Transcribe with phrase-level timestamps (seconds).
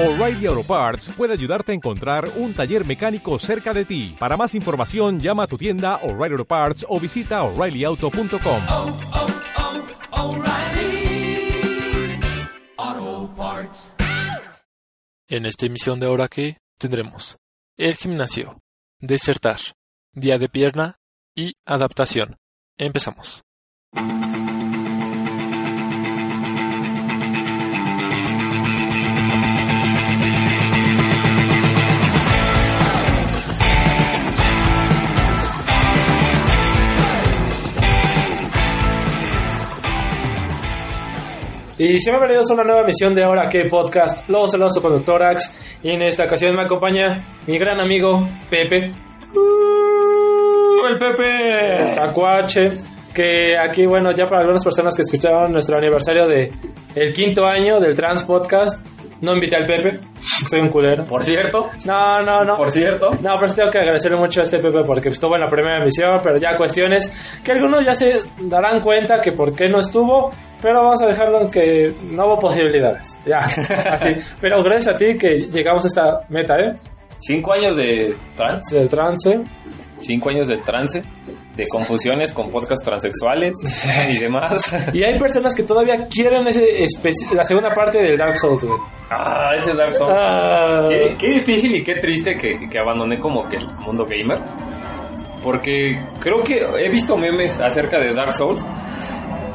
[0.00, 4.14] O'Reilly Auto Parts puede ayudarte a encontrar un taller mecánico cerca de ti.
[4.16, 8.62] Para más información, llama a tu tienda O'Reilly Auto Parts o visita oreillyauto.com.
[8.68, 8.96] oh,
[12.76, 13.92] oh, Parts.
[15.26, 17.36] En esta emisión de Ahora que tendremos
[17.76, 18.60] el gimnasio,
[19.00, 19.58] desertar,
[20.12, 21.00] día de pierna
[21.34, 22.36] y adaptación.
[22.76, 23.42] Empezamos.
[41.80, 44.28] Y siempre bienvenidos a una nueva emisión de Ahora que Podcast.
[44.28, 45.78] Los saludos su conductorax.
[45.84, 48.88] Y en esta ocasión me acompaña mi gran amigo Pepe.
[49.32, 51.94] Uh, el Pepe.
[51.94, 52.72] Tacuache.
[53.14, 56.50] Que aquí, bueno, ya para algunas personas que escucharon nuestro aniversario de
[56.96, 58.84] el quinto año del Trans Podcast,
[59.20, 60.00] no invité al Pepe.
[60.48, 61.04] Soy un culero.
[61.04, 62.56] Por cierto, No, no, no.
[62.56, 63.10] por cierto.
[63.22, 66.20] No, pero tengo que agradecerle mucho a este Pepe porque estuvo en la primera emisión,
[66.22, 67.10] pero ya cuestiones
[67.44, 70.30] que algunos ya se darán cuenta que por qué no estuvo,
[70.62, 73.18] pero vamos a dejarlo en que no hubo posibilidades.
[73.26, 73.38] Ya,
[73.90, 74.14] así.
[74.40, 76.76] Pero gracias a ti que llegamos a esta meta, ¿eh?
[77.18, 79.40] Cinco años de trans, Del trance.
[80.00, 81.02] cinco años de trance,
[81.58, 83.52] de confusiones con podcasts transexuales
[84.08, 84.72] y demás.
[84.94, 86.62] Y hay personas que todavía quieren ese
[87.34, 88.78] la segunda parte del Dark Souls, güey.
[89.10, 90.14] Ah, ese Dark Souls.
[90.16, 90.88] Ah.
[90.88, 94.38] Qué, qué difícil y qué triste que, que abandoné como que el mundo gamer.
[95.42, 98.64] Porque creo que he visto memes acerca de Dark Souls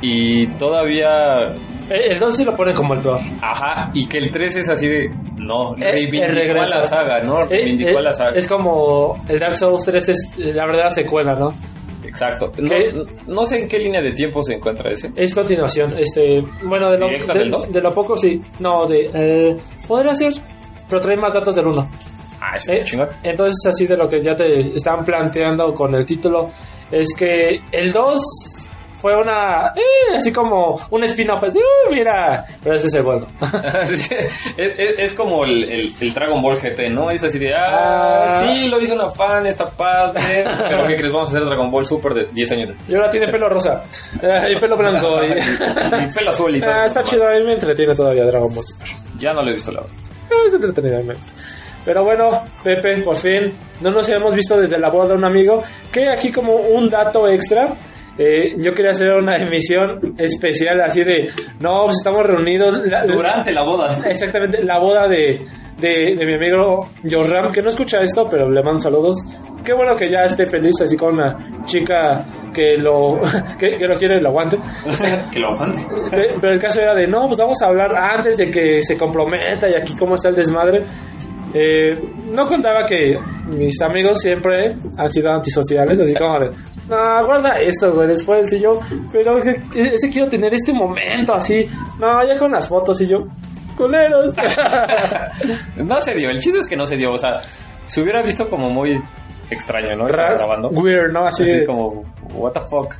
[0.02, 1.54] y todavía...
[1.90, 3.20] Eh, El 2 sí lo pone como el peor.
[3.42, 5.10] Ajá, y que el 3 es así de...
[5.38, 7.42] No, Eh, reivindicó a la saga, ¿no?
[7.44, 8.32] Eh, Reivindicó eh, a la saga.
[8.36, 11.54] Es como el Dark Souls 3 es eh, la verdadera secuela, ¿no?
[12.06, 12.52] Exacto.
[13.28, 15.12] No, sé en qué línea de tiempo se encuentra ese.
[15.16, 19.58] Es continuación, este, bueno, de lo, ¿Directa de, de lo poco sí, no, de, eh,
[19.88, 20.34] podría ser,
[20.90, 21.90] pero trae más datos del 1.
[22.42, 23.08] Ah, es Eh, chingón.
[23.24, 26.50] entonces, así de lo que ya te están planteando con el título,
[26.92, 28.20] es que el 2
[29.04, 33.28] fue una, eh, así como un spin-off, así, uh, mira, pero este es el bueno.
[33.86, 37.12] Sí, es, es- es como el, el- el Dragon Ball GT, ¿no?
[37.12, 38.46] Es así de, ah, Ah.
[38.48, 41.12] sí, lo hizo una fan, está padre, pero ¿qué crees?
[41.12, 42.90] Vamos a hacer Dragon Ball Super de 10 años después.
[42.90, 43.84] y ahora tiene pelo rosa,
[44.50, 45.32] y pelo blanco, y,
[46.04, 46.72] Y pelo azul y todo.
[46.74, 48.88] Ah, está chido, a mí me entretiene todavía Dragon Ball Super.
[49.20, 49.96] Ya no lo he visto, la verdad.
[50.32, 51.34] Ah, Es entretenido, a mí me gusta.
[51.84, 55.62] Pero bueno, Pepe, por fin, no nos hemos visto desde la boda de un amigo.
[55.92, 57.74] Que aquí como un dato extra,
[58.18, 61.30] eh, yo quería hacer una emisión especial así de,
[61.60, 62.78] no, pues estamos reunidos.
[62.86, 63.98] la- Durante la boda.
[64.10, 65.42] Exactamente, la boda de,
[65.80, 69.18] de, de mi amigo Joram, que no escucha esto, pero le mando saludos.
[69.64, 73.20] Qué bueno que ya esté feliz así con una chica que lo,
[73.58, 74.58] que, que lo quiere y lo aguante.
[75.32, 75.80] que lo aguante.
[76.12, 78.98] Pe- Pero el caso era de, no, pues vamos a hablar antes de que se
[78.98, 80.84] comprometa y aquí cómo está el desmadre.
[81.56, 81.94] Eh,
[82.32, 83.16] no contaba que
[83.56, 86.50] mis amigos siempre han sido antisociales, así como de,
[86.90, 88.80] no, guarda esto, güey, después y yo,
[89.12, 91.66] pero ese quiero tener este momento así,
[92.00, 93.28] no, ya con las fotos y yo,
[93.78, 94.34] culeros.
[95.76, 97.38] No se dio, el chiste es que no se dio, o sea,
[97.86, 99.02] se hubiera visto como muy
[99.50, 100.08] extraño, ¿no?
[100.08, 100.70] Estar grabando.
[100.70, 101.26] Weird, ¿no?
[101.26, 102.96] Así, Así como, what the fuck.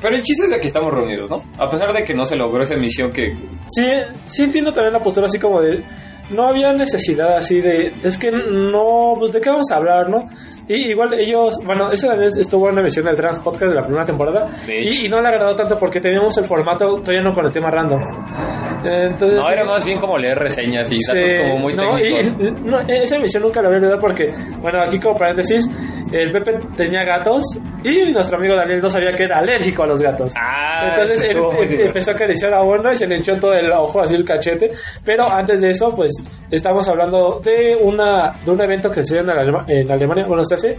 [0.00, 1.42] Pero el chiste es de que estamos reunidos, ¿no?
[1.58, 3.34] A pesar de que no se logró esa emisión que
[3.66, 3.86] Sí,
[4.26, 5.84] sí entiendo también la postura así como de
[6.30, 10.24] no había necesidad así de es que no pues de qué vamos a hablar, ¿no?
[10.68, 14.04] Y igual ellos, bueno, esa estuvo en una emisión del Trans Podcast de la primera
[14.04, 17.52] temporada y, y no le agradó tanto porque teníamos el formato todavía no con el
[17.52, 18.00] tema random.
[18.84, 22.26] Entonces, No, era más bien como leer reseñas y datos Sí, como muy no, técnicos.
[22.40, 25.70] y- no, esa emisión nunca la voy a olvidar porque, bueno, aquí como paréntesis,
[26.12, 27.44] el Pepe tenía gatos
[27.84, 30.32] y nuestro amigo Daniel no sabía que era alérgico a los gatos.
[30.40, 33.54] Ah, Entonces eso em- em- empezó a acariciar a uno y se le hinchó todo
[33.54, 34.72] el ojo, así el cachete.
[35.04, 36.12] Pero antes de eso, pues
[36.50, 40.42] estamos hablando de una de un evento que se dio en, Alema- en Alemania, bueno,
[40.44, 40.76] se hace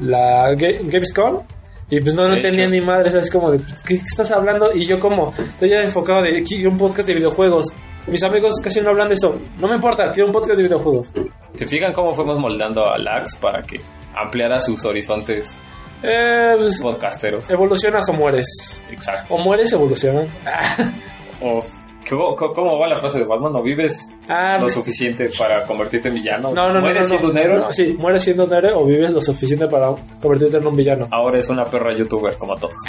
[0.00, 1.42] la Ga- Gamescom.
[1.90, 2.68] Y pues no, no hecho.
[2.70, 4.74] ni madre, es como de, ¿qué, qué estás hablando?
[4.74, 7.66] Y yo como, estoy ya enfocado de, quiero un podcast de videojuegos.
[8.06, 9.38] Mis amigos casi no hablan de eso.
[9.58, 11.12] No me importa, quiero un podcast de videojuegos.
[11.54, 13.80] ¿Se fijan cómo fuimos moldando a Lax para que
[14.16, 15.56] ampliara sus horizontes
[16.02, 17.48] Eh, pues, podcasteros?
[17.50, 18.82] evolucionas o mueres.
[18.90, 19.34] Exacto.
[19.34, 20.26] O mueres, evolucionan.
[21.44, 21.60] O,
[22.08, 23.52] ¿cómo, cómo va la frase de Batman?
[23.52, 26.52] ¿No vives Ah, lo suficiente para convertirte en villano?
[26.54, 26.80] No, no.
[26.80, 27.32] ¿Mueres no, siendo no.
[27.32, 27.58] un héroe?
[27.58, 29.88] No, sí, mueres siendo un héroe o vives lo suficiente para
[30.20, 31.08] convertirte en un villano.
[31.10, 32.74] Ahora es una perra youtuber como todos.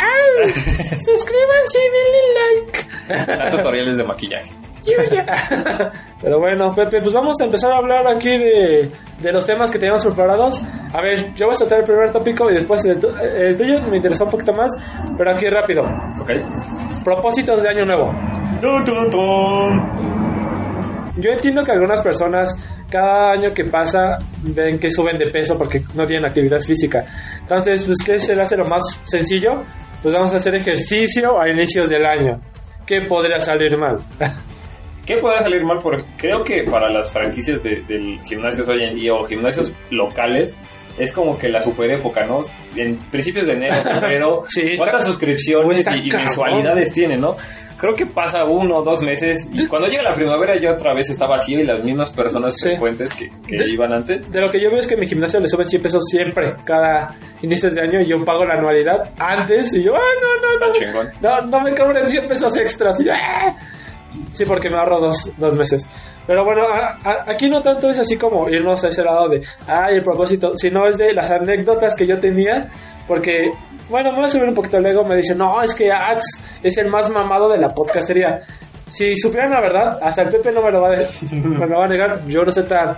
[0.45, 3.37] Suscríbanse y denle like.
[3.43, 4.51] Da tutoriales de maquillaje.
[6.21, 8.89] Pero bueno, Pepe, pues vamos a empezar a hablar aquí de,
[9.21, 10.61] de los temas que teníamos preparados.
[10.93, 12.99] A ver, yo voy a saltar el primer tópico y después el,
[13.37, 14.71] el tuyo me interesó un poquito más,
[15.17, 15.83] pero aquí rápido.
[16.21, 16.31] ¿Ok?
[17.03, 18.13] Propósitos de año nuevo.
[21.17, 22.55] yo entiendo que algunas personas
[22.89, 27.03] cada año que pasa ven que suben de peso porque no tienen actividad física.
[27.39, 29.63] Entonces, pues, ¿qué se le hace lo más sencillo?
[30.01, 32.39] Pues vamos a hacer ejercicio a inicios del año.
[32.85, 33.99] ¿Qué podría salir mal?
[35.05, 35.79] ¿Qué puede salir mal?
[35.81, 40.55] Porque creo que para las franquicias de, del gimnasios hoy en día o gimnasios locales
[40.97, 42.41] es como que la super época, ¿no?
[42.75, 47.35] En principios de enero, febrero, Sí, está- ¿cuántas suscripciones está y, y mensualidades tiene, no?
[47.75, 51.09] Creo que pasa uno o dos meses y cuando llega la primavera ya otra vez
[51.09, 52.69] está vacío y las mismas personas Sí.
[52.69, 54.31] frecuentes que, que De- iban antes.
[54.31, 57.13] De lo que yo veo es que mi gimnasio le suben 100 pesos siempre, cada
[57.41, 60.73] inicios de año, y yo pago la anualidad antes, y yo, ¡ah, no, no, no!
[60.73, 61.11] Chingón.
[61.19, 63.01] No, no me cobren 100 pesos extras.
[63.01, 63.53] Y yo, "Ah".
[64.33, 65.87] Sí, porque me ahorro dos, dos meses.
[66.27, 69.41] Pero bueno, a- a- aquí no tanto es así como irnos a ese lado de,
[69.67, 72.69] ay, el propósito, sino es de las anécdotas que yo tenía.
[73.07, 73.51] Porque,
[73.89, 75.03] bueno, me voy a subir un poquito el ego.
[75.05, 76.23] Me dice, no, es que Ax
[76.63, 78.39] es el más mamado de la podcastería.
[78.87, 80.97] Si supieran la verdad, hasta el Pepe no me lo va a,
[81.31, 82.25] me lo va a negar.
[82.25, 82.97] Yo no soy tan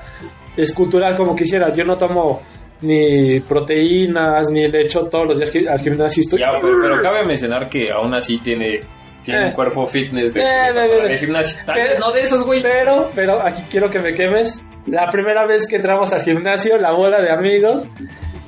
[0.56, 1.74] escultural como quisiera.
[1.74, 2.42] Yo no tomo
[2.81, 6.22] ni proteínas, ni le echo todos los días al gimnasio.
[6.22, 6.40] Estoy...
[6.40, 8.81] Ya, pero, pero cabe mencionar que aún así tiene,
[9.25, 9.45] tiene Eh.
[9.48, 11.60] un cuerpo fitness de, Eh, de, eh, eh, gimnasio.
[11.75, 12.62] Eh, no de esos, güey.
[12.62, 14.62] Pero, pero aquí quiero que me quemes.
[14.88, 17.88] La primera vez que entramos al gimnasio, la bola de amigos.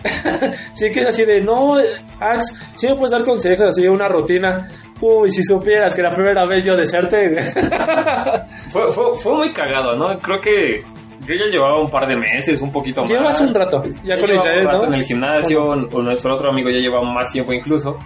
[0.74, 1.78] sí que es así de, no,
[2.20, 4.68] Ax, si me puedes dar consejos, así una rutina.
[5.02, 7.38] Uy, si supieras que la primera vez yo deserte.
[8.70, 10.20] Fue, fue, fue muy cagado, ¿no?
[10.20, 10.84] Creo que
[11.28, 13.10] yo ya llevaba un par de meses, un poquito más.
[13.10, 14.88] Llevas un rato, ya Ya con Israel, un rato ¿no?
[14.88, 17.98] en el gimnasio, o nuestro otro amigo ya llevaba más tiempo incluso.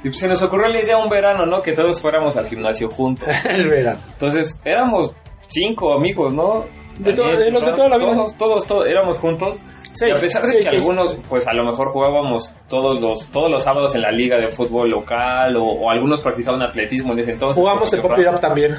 [0.00, 1.60] Y pues se nos ocurrió la idea un verano, ¿no?
[1.60, 3.28] Que todos fuéramos al gimnasio juntos.
[3.48, 3.98] el verano.
[4.12, 5.12] Entonces, éramos
[5.48, 6.64] cinco amigos, ¿no?
[6.98, 8.14] De Daniel, los de toda la vida.
[8.14, 9.56] Todos, todos, todos, éramos juntos.
[9.92, 10.82] Seis, y a pesar de seis, que seis.
[10.82, 14.50] algunos, pues a lo mejor jugábamos todos los, todos los sábados en la liga de
[14.50, 17.56] fútbol local, o, o algunos practicaban atletismo en ese entonces.
[17.56, 18.76] Jugamos el Pop It Up también.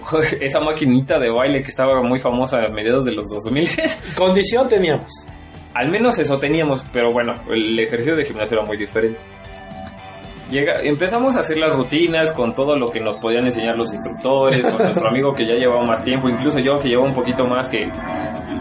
[0.40, 3.68] esa maquinita de baile que estaba muy famosa a mediados de los 2000.
[4.16, 5.10] Condición teníamos.
[5.74, 9.20] Al menos eso teníamos, pero bueno, el ejercicio de gimnasio era muy diferente.
[10.50, 14.62] Llega, empezamos a hacer las rutinas con todo lo que nos podían enseñar los instructores,
[14.66, 17.68] con nuestro amigo que ya llevaba más tiempo, incluso yo que llevaba un poquito más,
[17.68, 17.86] que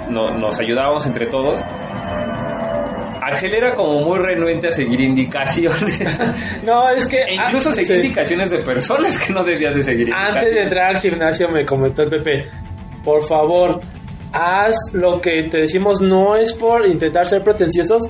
[0.07, 1.59] no- nos ayudábamos entre todos.
[3.29, 5.99] Axel era como muy renuente a seguir indicaciones,
[6.63, 7.17] No, es que...
[7.17, 7.93] e incluso ah, seguir sí.
[7.95, 10.09] indicaciones de personas que no debía de seguir.
[10.15, 12.45] Antes de entrar al gimnasio me comentó el Pepe,
[13.03, 13.79] por favor,
[14.33, 18.03] haz lo que te decimos, no es por intentar ser pretenciosos,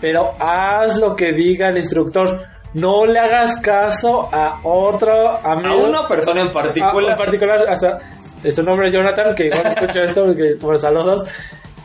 [0.00, 2.40] pero haz lo que diga el instructor.
[2.74, 5.88] No le hagas caso a otro A amigo.
[5.88, 7.12] una persona en a- particular.
[7.12, 7.98] en particular, hasta,
[8.50, 11.24] su nombre es Jonathan, que igual escucha esto, porque, por saludos.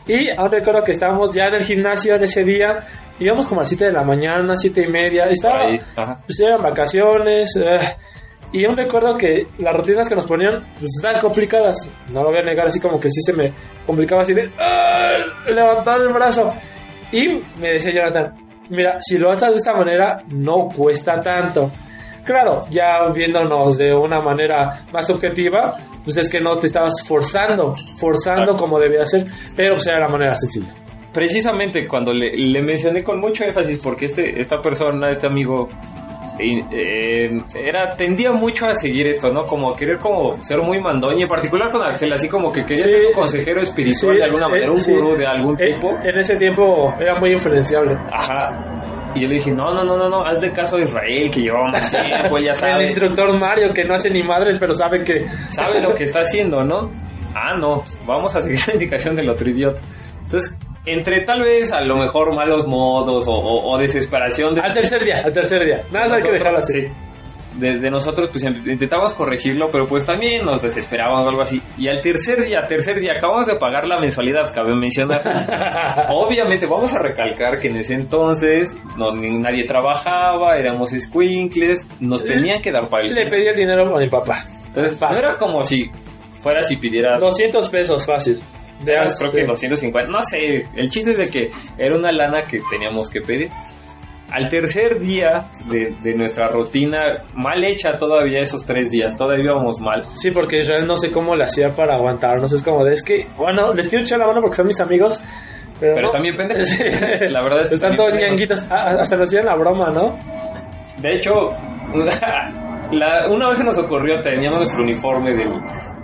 [0.06, 2.80] Y aún recuerdo que estábamos ya en el gimnasio en ese día,
[3.18, 5.78] íbamos como a las 7 de la mañana, 7 y media, estaba, ahí,
[6.26, 7.56] pues eran vacaciones.
[7.56, 7.78] eh,
[8.52, 11.90] y me recuerdo que las rutinas que nos ponían pues estaban complicadas.
[12.10, 13.52] No lo voy a negar, así como que sí se me
[13.86, 15.16] complicaba así de "Ah",
[15.48, 16.52] levantar el brazo.
[17.10, 18.32] Y me decía Jonathan,
[18.70, 21.72] mira, si lo haces de esta manera, no cuesta tanto.
[22.24, 27.74] Claro, ya viéndonos de una manera más objetiva, pues es que no te estabas forzando,
[27.98, 28.56] forzando Claro.
[28.58, 29.26] como debía ser,
[29.56, 30.72] pero pues era la manera sencilla.
[31.12, 35.68] precisamente cuando le, le mencioné con mucho énfasis porque este esta persona este amigo
[36.40, 41.16] eh, era tendía mucho a seguir esto no como a querer como ser muy mandón
[41.16, 44.18] y en particular con Ángel así como que quería Sí, ser su consejero espiritual Sí,
[44.18, 44.92] de alguna eh, manera un sí.
[44.92, 47.96] gurú de algún Eh, tipo En ese tiempo era muy influenciable.
[48.10, 48.50] ajá
[49.14, 51.40] y yo le dije no no no no no haz de caso a Israel que
[51.42, 55.04] llevaba más tiempo ya El sabe instructor Mario, que no hace ni madres, pero sabe
[55.04, 55.24] que.
[55.48, 56.90] sabe lo que está haciendo, ¿no?
[57.34, 59.80] Ah, no, vamos a seguir la indicación del otro idiota.
[60.22, 60.56] Entonces,
[60.86, 65.02] entre tal vez a lo mejor malos modos o, o- o desesperación de, Al tercer
[65.04, 65.82] día, al tercer día.
[65.90, 66.80] Nada, hay que nosotros, dejarlo así.
[66.80, 66.86] sí,
[67.58, 71.60] de, de nosotros, pues in- intentamos corregirlo, pero pues también nos desesperábamos o algo así.
[71.78, 75.22] Y al tercer día, tercer día, acabamos de pagar la mensualidad, cabe mencionar.
[76.10, 82.24] Obviamente, vamos a recalcar que en ese entonces no, ni- nadie trabajaba, éramos squinkles, nos
[82.24, 84.44] tenían que dar para el Le pedí el dinero a mi papá.
[84.66, 85.18] Entonces, no Fácil.
[85.24, 85.90] era como si
[86.42, 88.40] fueras y pidieras 200 pesos, fácil.
[88.84, 89.46] De creo que sí.
[89.46, 90.66] 250, no sé.
[90.74, 93.48] El chiste es de que era una lana que teníamos que pedir.
[94.34, 96.98] Al tercer día de, de nuestra rutina,
[97.34, 100.02] mal hecha todavía esos tres días, todavía íbamos mal.
[100.16, 102.52] Sí, porque Israel no sé cómo le hacía para aguantarnos.
[102.52, 105.20] Es como de, es que, bueno, les quiero echar la mano porque son mis amigos.
[105.78, 106.12] Pero, Pero no.
[106.12, 106.68] también pendejos.
[106.68, 106.82] Sí.
[107.30, 108.30] La verdad es que Están todos pendejos.
[108.32, 108.66] ñanguitas.
[108.70, 110.18] Ah, hasta nos hacían la broma, ¿no?
[110.98, 111.50] De hecho,
[112.92, 115.52] la- una vez se nos ocurrió, teníamos nuestro uniforme del,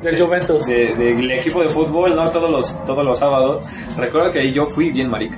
[0.03, 0.67] Del Juventus.
[0.67, 2.25] de- del equipo de fútbol, ¿no?
[2.31, 3.67] Todos los, todos los sábados.
[3.97, 5.37] Recuerdo que ahí yo fui bien marica.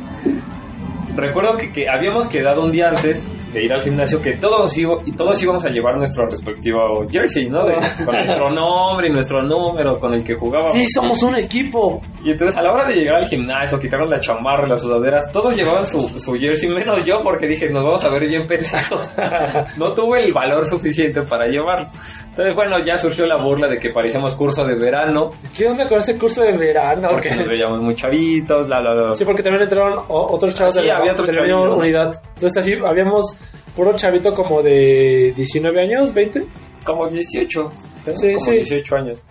[1.14, 4.86] Recuerdo que, que habíamos quedado un día antes de ir al gimnasio que todos, y
[5.16, 7.64] todos íbamos a llevar nuestro respectivo jersey, ¿no?
[7.66, 10.72] De- con nuestro nombre y nuestro número con el que jugábamos.
[10.72, 12.00] Sí, somos un equipo.
[12.24, 15.56] Y entonces a la hora de llegar al gimnasio, quitarnos la chamarra, las sudaderas, todos
[15.56, 19.10] llevaban su, su jersey, menos yo porque dije, nos vamos a ver bien pendejos.
[19.76, 21.88] no tuve el valor suficiente para llevarlo.
[22.30, 25.98] Entonces, bueno, ya surgió la burla de que parecíamos curso de verano, ¿Qué onda con
[25.98, 27.08] este curso de verano?
[27.10, 27.36] porque ¿Qué?
[27.36, 29.14] nos veíamos muy chavitos, bla, bla, bla.
[29.16, 31.74] Sí, porque también entraron otros chavos Ah, sí, de la, había otros de la misma
[31.74, 32.22] unidad.
[32.34, 33.36] Entonces así habíamos
[33.76, 36.46] puro chavito como de 19 años, 20.
[36.84, 37.70] Como 18.
[38.04, 38.50] Tenemos Sí, como sí.
[38.52, 39.22] 18 años.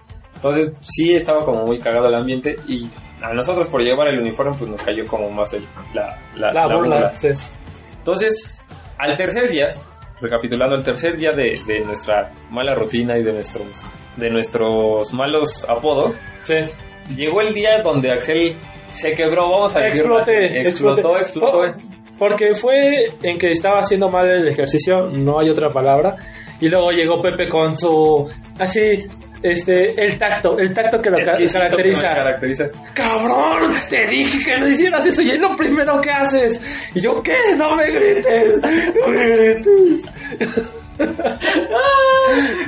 [0.42, 2.90] Entonces, sí estaba como muy cagado el ambiente y
[3.22, 6.66] a nosotros por llevar el uniforme pues nos cayó como más el- la, la, La,
[6.68, 7.28] la burla, sí.
[7.98, 8.64] Entonces,
[8.98, 9.70] al tercer día,
[10.20, 13.86] recapitulando, el tercer día de, de nuestra mala rutina y de nuestros,
[14.18, 16.56] de nuestros malos apodos, Sí.
[17.16, 18.56] llegó el día donde Axel
[18.88, 21.60] se quebró, vamos a decir, Explote, explotó, explotó.
[21.60, 21.66] Oh,
[22.18, 26.16] porque fue en que estaba haciendo mal el ejercicio, no hay otra palabra.
[26.60, 28.30] Y luego llegó Pepe con su
[28.60, 28.98] así
[29.44, 32.02] este el tacto, el tacto que lo ca- Exquisito que caracteriza.
[32.02, 32.66] caracteriza.
[32.94, 36.60] Cabrón, te dije que no hicieras eso y es lo primero que haces.
[36.94, 37.36] Y yo, ¿qué?
[37.58, 38.58] No me grites,
[39.02, 40.02] no me grites.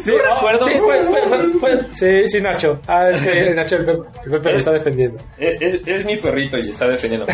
[0.04, 0.66] Sí, No recuerdo.
[0.68, 2.80] Sí, fue- fue- fue- fue- sí, sí, Nacho.
[2.88, 5.24] Ah, es que Nacho, el Pepe, el Pepe lo está defendiendo.
[5.38, 7.28] Es, es- es mi perrito y está defendiendo.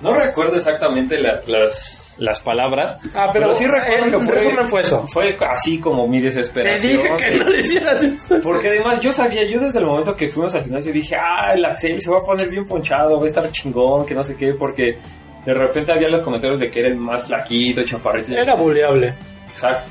[0.00, 2.98] No recuerdo exactamente la- las, las palabras.
[3.14, 5.06] Ah, pero, sí recuerdo que fue, resumen fue eso.
[5.08, 6.92] Fue así como mi Te desesperación.
[6.96, 8.40] dije que no hicieras eso.
[8.42, 11.64] Porque además yo sabía, yo desde el momento que fuimos al gimnasio dije, ah, el
[11.64, 14.54] Axel se va a poner bien ponchado, va a estar chingón, que no sé qué,
[14.54, 14.98] porque
[15.46, 18.32] de repente había los comentarios de que era el más flaquito, chaparrito.
[18.32, 19.14] Era buleable.
[19.48, 19.88] Exacto.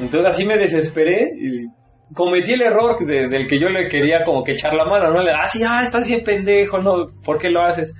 [0.00, 1.66] Entonces así me desesperé y
[2.14, 5.22] cometí el error de- del que yo le quería como que echar la mano, ¿no?
[5.22, 7.08] Le, ah, sí, ah, estás bien pendejo, ¿no?
[7.24, 7.92] ¿Por qué lo haces?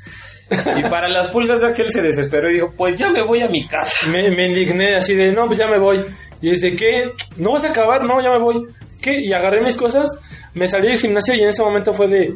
[0.50, 3.48] Y para las pulgas de Axel se desesperó y dijo, pues ya me voy a
[3.48, 4.08] mi casa.
[4.10, 6.04] Me, indigné así de, no, pues ya me voy.
[6.40, 7.10] Y es de, ¿qué?
[7.36, 8.04] ¿No vas a acabar?
[8.04, 8.66] No, ya me voy.
[9.00, 9.20] ¿Qué?
[9.20, 10.08] Y agarré mis cosas,
[10.54, 12.34] me salí del gimnasio y en ese momento fue de,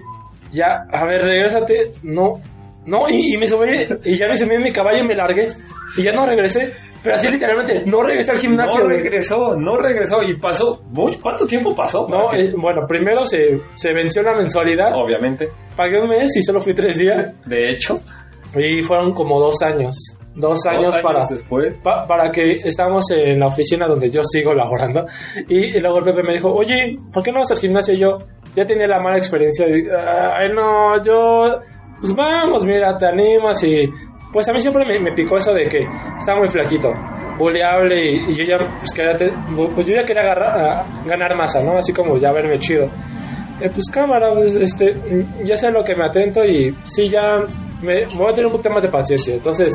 [0.52, 1.92] ya, a ver, regrésate.
[2.02, 2.40] No,
[2.84, 5.48] no, y, y me subí y ya me subí en mi caballo y me largué.
[5.96, 6.72] Y ya no regresé.
[7.02, 8.78] Pero así literalmente, no regresé al gimnasio.
[8.80, 10.82] No regresó, no regresó y pasó,
[11.22, 12.06] ¿cuánto tiempo pasó?
[12.08, 14.92] No, eh, bueno, primero se, se venció la mensualidad.
[14.94, 17.32] Obviamente, Pagué un mes y solo fui tres días.
[17.46, 18.00] de hecho,
[18.56, 19.96] Y fueron como dos años.
[20.34, 24.22] Dos años, dos años para, después, pa- para que estábamos en la oficina donde yo
[24.24, 25.04] sigo laborando.
[25.48, 27.94] Y, y luego el Pepe me dijo, oye, ¿por qué no vas al gimnasio?
[27.94, 28.18] Y yo
[28.54, 29.66] ya tenía la mala experiencia.
[29.66, 31.60] de, Ay, no, yo...
[32.00, 33.90] Pues vamos, mira, te animas y...
[34.32, 35.80] Pues a mí siempre me, me picó eso de que
[36.18, 36.92] estaba muy flaquito,
[37.38, 39.32] buleable y, y yo ya, pues, quería te-
[39.74, 41.76] pues yo ya quería agarrar- ganar masa, ¿no?
[41.78, 42.84] Así como ya verme chido.
[43.60, 47.38] Eh, pues cámara, pues, este, mm, ya sé lo que me atento y sí, ya
[47.82, 49.34] me, me voy a tener un más de paciencia.
[49.34, 49.74] Entonces,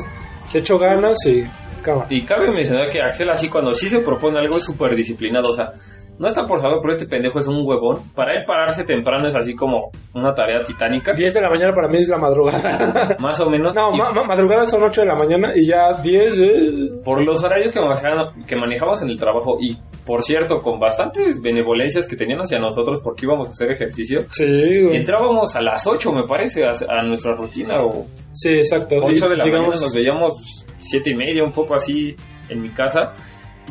[0.53, 1.43] de hecho ganas y
[1.81, 2.07] cámara.
[2.09, 5.53] Y cabe mencionar que Axel así cuando sí se propone algo es súper disciplinado, o
[5.53, 5.71] sea,
[6.17, 7.99] no está por saber, pero este pendejo es un huevón.
[8.15, 11.87] Para él pararse temprano es así como una tarea titánica, 10 de la mañana para
[11.87, 13.17] mí es la madrugada.
[13.19, 13.75] más o menos.
[13.75, 16.33] no, Y ma- ma- madrugada son 8 de la mañana y ya 10...
[16.37, 20.79] eh, por los horarios que manejamos, que manejamos en el trabajo y, por cierto, con
[20.79, 24.95] bastantes benevolencias que tenían hacia nosotros porque íbamos a hacer ejercicio, Sí, güey.
[24.95, 28.95] entrábamos a las 8, me parece, a, a nuestra rutina o Sí, exacto.
[29.03, 32.15] 8 Y de la llegamos- mañana nos veíamos siete y media, un poco así
[32.49, 33.13] en mi casa.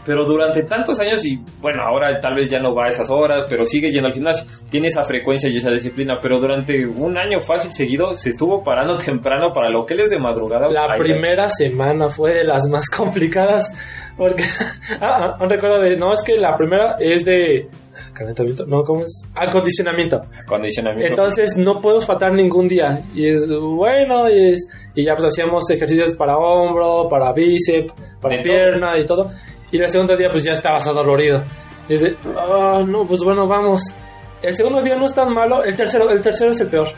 [0.05, 3.45] Pero durante tantos años, y bueno, ahora tal vez ya no va a esas horas,
[3.49, 7.41] pero sigue yendo al gimnasio, tiene esa frecuencia y esa disciplina, pero durante un año
[7.41, 10.69] fácil seguido se estuvo parando temprano para lo que él es de madrugada.
[10.71, 13.73] La Ay, primera semana fue de las más complicadas
[14.17, 14.45] porque
[15.01, 17.69] ah, ah, un recuerdo de no es que la primera es de
[18.13, 20.23] calentamiento, no cómo es acondicionamiento.
[20.43, 21.07] Acondicionamiento.
[21.09, 25.69] Entonces no podemos faltar ningún día y es bueno y, es- y ya pues hacíamos
[25.71, 29.31] ejercicios para hombro, para bíceps, para De pierna y todo.
[29.75, 31.43] Y el segundo día pues ya estabas adolorido.
[31.89, 33.83] Y de, ah, no, pues bueno, vamos.
[34.41, 36.89] El segundo día no es tan malo, el tercero, el tercero es el peor.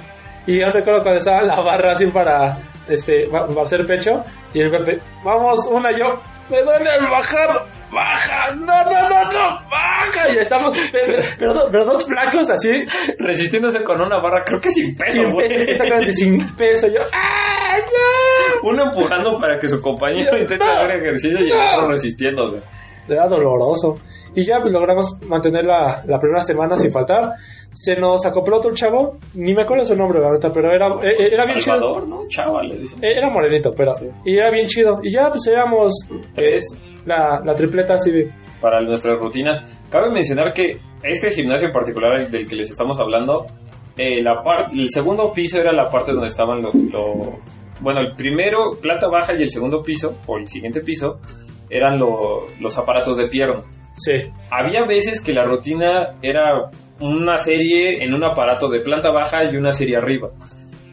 [0.47, 4.61] Y yo recuerdo cuando estaba la barra así para, este, pa- para hacer pecho y
[4.61, 10.29] el Pepe, vamos, una yo, me duele al bajar, baja, no, no, no, no, baja.
[10.33, 12.85] Y estamos, pero, pero do- pero dos flacos así,
[13.19, 15.49] Resistiéndose con una barra, creo que sin peso, sin güey.
[15.49, 16.87] peso, exactamente, sin peso.
[16.89, 18.69] Yo, ¡ah, no!
[18.71, 20.73] Uno empujando para que su compañero intente No.
[20.73, 22.63] hacer ejercicio y el otro resistiéndose.
[23.09, 23.99] Era doloroso.
[24.35, 27.33] Y ya pues, logramos mantener la, la primera semana sin faltar.
[27.79, 31.29] Se nos acopló otro chavo, ni me acuerdo su nombre, la verdad, pero era, eh,
[31.31, 32.07] era bien chido.
[32.07, 32.27] ¿no?
[32.27, 33.05] Chaval, le dicen.
[33.05, 33.93] Eh, Era morenito, pero.
[34.25, 34.99] Y era bien chido.
[35.03, 35.93] Y ya, pues éramos.
[36.35, 36.65] Tres.
[37.05, 38.33] La, la tripleta así de.
[38.63, 39.83] para nuestras rutinas.
[39.91, 43.45] Cabe mencionar que este gimnasio en particular del que les estamos hablando,
[43.97, 47.39] eh, la parte, el segundo piso era la parte donde estaban los, lo-
[47.81, 51.21] bueno, el primero, planta baja y el segundo piso, o el siguiente piso,
[51.69, 53.63] eran lo- los aparatos de pierna.
[53.97, 54.13] Sí.
[54.51, 59.57] Había veces que la rutina era una serie en un aparato de planta baja y
[59.57, 60.29] una serie arriba.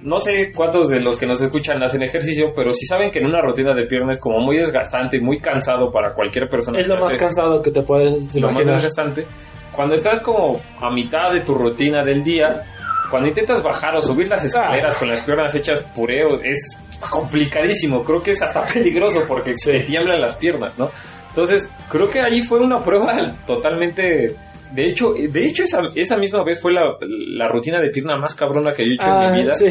[0.02, 3.26] No sé cuántos de los que nos escuchan hacen ejercicio, pero si saben que en
[3.28, 6.78] una rutina de pierna es como muy desgastante y muy cansado para cualquier persona.
[6.80, 9.26] Es lo más hace- cansado que te puedes lo más desgastante.
[9.72, 12.64] Cuando estás como a mitad de tu rutina del día,
[13.10, 16.80] cuando intentas bajar o subir las escaleras con las piernas hechas pureo, es
[17.10, 18.04] complicadísimo.
[18.04, 20.90] Creo que es hasta peligroso porque se tiemblan las piernas, ¿no?
[21.30, 24.36] Entonces, creo que ahí fue una prueba totalmente...
[24.74, 28.34] De hecho, de hecho esa, esa misma vez fue la, la rutina de pierna más
[28.36, 29.56] cabrona que yo he hecho en Ah, mi vida.
[29.56, 29.68] sí,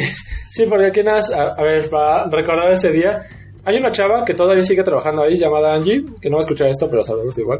[0.50, 3.18] sí, porque aquí nada, a, a ver, para recordar ese día,
[3.64, 6.68] hay una chava que todavía sigue trabajando ahí, llamada Angie, que no va a escuchar
[6.68, 7.58] esto, pero saludos igual.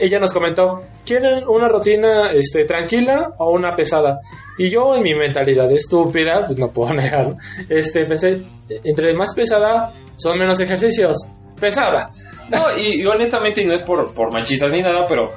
[0.00, 4.20] Ella nos comentó, ¿quieren una rutina este, tranquila o una pesada?
[4.56, 7.34] Y yo en mi mentalidad estúpida, pues no puedo negar,
[7.68, 8.42] este, pensé,
[8.84, 11.16] entre más pesada son menos ejercicios.
[11.60, 12.10] Pesada.
[12.50, 15.30] No, y, y honestamente, y no es por, por machistas ni nada, pero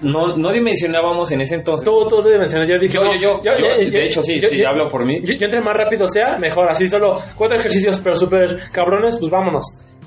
[0.00, 1.84] no, no dimensionábamos en ese entonces.
[1.84, 4.64] Tú, tú te mencionas, yo dije, Yo, no, yo, yo, yo, de hecho, sí, sí,
[4.64, 5.20] hablo por mí.
[5.22, 6.68] Yo, yo entre más rápido sea, mejor.
[6.68, 9.64] Así solo cuatro ejercicios, pero súper cabrones, pues vámonos.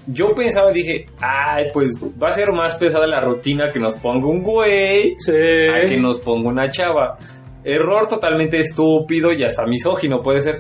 [0.07, 4.27] Yo pensaba, dije, ay, pues va a ser más pesada la rutina que nos ponga
[4.27, 5.31] un güey Sí.
[5.31, 7.17] a que nos ponga una chava.
[7.63, 10.55] Error totalmente estúpido y hasta misógino puede ser.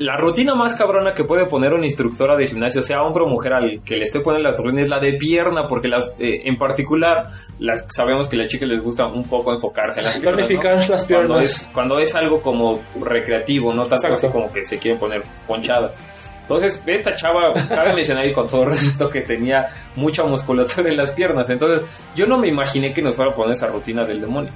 [0.00, 3.52] La rutina más cabrona que puede poner una instructora de gimnasio, sea hombre o mujer,
[3.52, 6.56] al que le esté poniendo la rutina es la de pierna, porque las, eh, en
[6.56, 7.26] particular,
[7.58, 10.40] las, sabemos que a las chicas les gusta un poco enfocarse en las piernas.
[10.40, 10.46] ¿no?
[10.46, 11.42] Tonificar las Cuando piernas.
[11.42, 15.94] es, cuando es algo como recreativo, no tanto así como que se quieren poner ponchadas.
[16.40, 19.66] Entonces, esta chava, cabe mencionar y con todo respeto que tenía
[19.96, 21.48] mucha musculatura en las piernas.
[21.50, 24.50] Entonces, yo no me imaginé que nos fuera a poner esa rutina del demonio.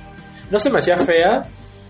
[0.50, 1.42] No se me hacía fea.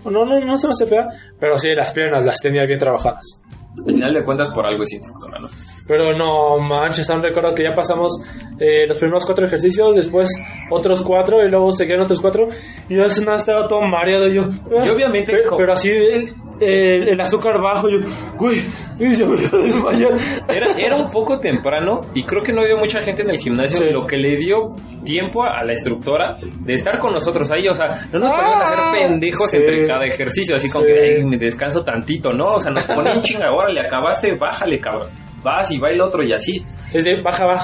[0.09, 1.07] No, no, no se me hacía fea.
[1.39, 3.41] Pero sí, las piernas las tenía bien trabajadas.
[3.85, 5.49] Al final de cuentas, por algo es instructora, ¿no?
[5.87, 8.11] Pero no manches, aún recuerdo que ya pasamos
[8.59, 10.29] eh, los primeros cuatro ejercicios, después
[10.71, 12.47] otros cuatro y luego seguían otros cuatro.
[12.89, 14.27] Y yo nada, estaba todo mareado.
[14.27, 14.43] Yo,
[14.79, 17.87] ah, Y obviamente Pero, co- pero así el, el- el azúcar bajo.
[17.89, 17.99] Yo,
[18.37, 18.61] güey,
[18.99, 20.13] y se a desmayar.
[20.47, 23.77] Era, era un poco temprano y creo que no había mucha gente en el gimnasio,
[23.79, 23.89] Sí.
[23.91, 27.67] lo que le dio tiempo a la instructora de estar con nosotros ahí.
[27.67, 29.57] O sea, no nos poníamos a hacer Ah, pendejos sí.
[29.57, 30.91] entre cada ejercicio, así como Sí.
[30.93, 32.53] que "Ay, me descanso tantito, ¿no?
[32.55, 35.09] O sea, nos ponían chinga, órale, acabaste, bájale, cabrón.
[35.43, 36.63] Vas y va el otro y así.
[36.91, 37.63] Es de baja más,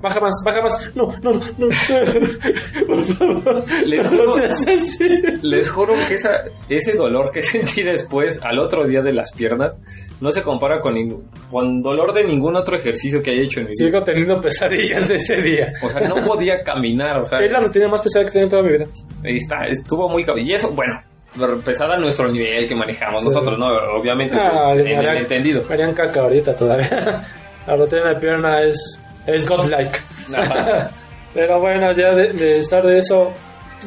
[0.00, 0.96] baja más, baja más.
[0.96, 1.40] No, no, no.
[1.58, 1.68] no.
[2.86, 3.64] Por favor.
[3.86, 5.08] Les No juro- así.
[5.42, 6.30] Les juro que esa,
[6.68, 9.76] ese dolor que sentí después, al otro día de las piernas,
[10.20, 10.94] no se compara con,
[11.50, 13.86] con dolor de ningún otro ejercicio que haya hecho en mi vida.
[13.90, 15.72] Sigo teniendo pesadillas de ese día.
[15.82, 18.46] O sea, no podía caminar, o sea, Es la rutina más pesada que he tenido
[18.46, 18.86] en toda mi vida.
[19.24, 20.24] ahí está, estuvo muy...
[20.38, 21.00] Y eso, bueno,
[21.64, 23.28] pesada nuestro nivel que manejamos Sí.
[23.28, 23.66] nosotros, ¿no?
[23.98, 25.62] Obviamente, Ah, en el harían- entendido.
[25.70, 27.22] Harían caca ahorita todavía.
[27.66, 29.98] La rutina de pierna es, es godlike.
[31.34, 33.32] Pero bueno, ya de, de estar de eso,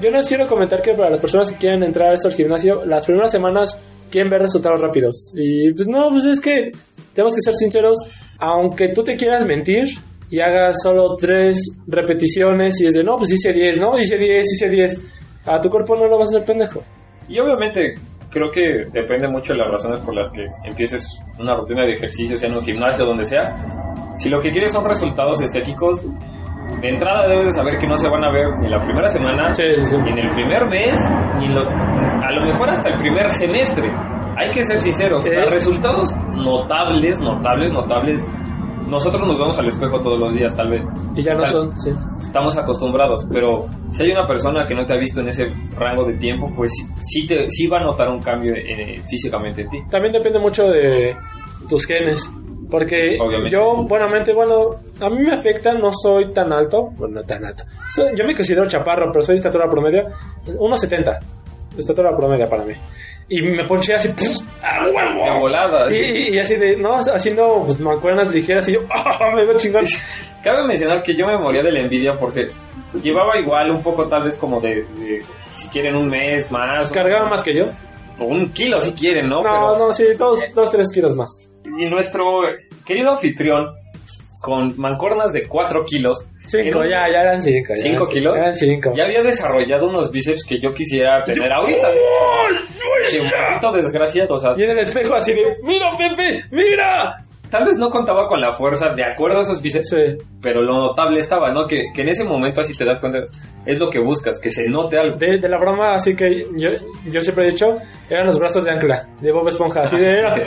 [0.02, 2.86] yo les quiero comentar que para las personas que quieren entrar a esto al gimnasio,
[2.86, 5.34] las primeras semanas quieren ver resultados rápidos.
[5.36, 6.72] Y pues no, pues es que
[7.14, 7.98] tenemos que ser sinceros,
[8.38, 9.90] aunque tú te quieras mentir
[10.30, 14.00] y hagas solo tres repeticiones y es de no, pues hice 10, ¿no?
[14.00, 15.02] Hice 10, hice 10.
[15.46, 16.84] A tu cuerpo no lo vas a hacer pendejo.
[17.28, 17.96] Y obviamente
[18.30, 21.06] creo que depende mucho de las razones por las que empieces
[21.38, 23.91] una rutina de ejercicio, sea en un gimnasio, donde sea.
[24.16, 26.04] Si lo que quieres son resultados estéticos,
[26.82, 29.54] de entrada debes de saber que no se van a ver ni la primera semana,
[29.54, 29.96] Sí, sí, sí.
[30.04, 33.92] ni en el primer mes, ni en los, a lo mejor hasta el primer semestre.
[34.38, 38.24] Hay que ser sinceros, resultados notables, notables, notables.
[38.88, 40.86] Nosotros nos vemos al espejo todos los días, tal vez.
[41.16, 41.92] Y ya no Tal- son, sí.
[42.22, 46.04] estamos acostumbrados, pero si hay una persona que no te ha visto en ese rango
[46.06, 49.70] de tiempo, pues sí, sí te, sí va a notar un cambio eh, físicamente en
[49.70, 49.78] ti.
[49.90, 51.16] También depende mucho de
[51.70, 52.30] tus genes.
[52.72, 53.50] Porque Obviamente.
[53.52, 57.64] yo, buenamente, bueno, a mí me afecta, no soy tan alto, bueno, no tan alto.
[57.94, 60.08] Soy- yo me considero chaparro, pero soy de estatura promedio,
[60.48, 61.20] 1,70.
[61.78, 62.74] Estatura promedio para mí.
[63.30, 64.46] Y me ponché así, ¡puf!
[64.62, 65.40] ¡ah, huevo!
[65.42, 65.94] volada.
[65.94, 69.86] Y, y- así de, no, haciendo pues, mancuernas ligeras y yo, ¡ah, me veo chingón!
[70.44, 72.52] Cabe mencionar que yo me moría de la envidia porque
[73.02, 77.30] llevaba igual un poco tal vez como de, de, si quieren un mes más, Cargaba
[77.30, 77.66] más que yo.
[78.20, 79.44] o un kilo si quieren, ¿no?
[79.44, 81.30] No, Pero- no, sí, dos, dos, tres kilos más.
[81.78, 82.42] Y nuestro
[82.86, 83.68] querido anfitrión,
[84.42, 87.68] con mancornas de 4 kilos, Cinco, Era- ya, ya eran cinco.
[87.70, 88.36] ya ¿Cinco eran kilos?
[88.36, 88.94] Eran cinco.
[88.96, 91.88] ya había desarrollado unos bíceps que yo quisiera tener ahorita.
[93.10, 96.44] Que un poquito desgraciado, o sea, Y en el espejo así de, ¡mira, Pepe!
[96.52, 97.16] ¡Mira!
[97.52, 100.18] Tal vez no contaba con la fuerza de acuerdo a esos bíceps, Sí.
[100.42, 101.68] pero lo notable estaba, ¿no?
[101.68, 103.20] Que, que en ese momento así te das cuenta,
[103.66, 105.18] es lo que buscas, que se note algo.
[105.18, 106.70] De, de la broma, así que yo,
[107.06, 107.78] yo siempre he dicho,
[108.10, 110.20] eran los brazos de ancla, de Bob Esponja, así de...
[110.20, 110.36] era-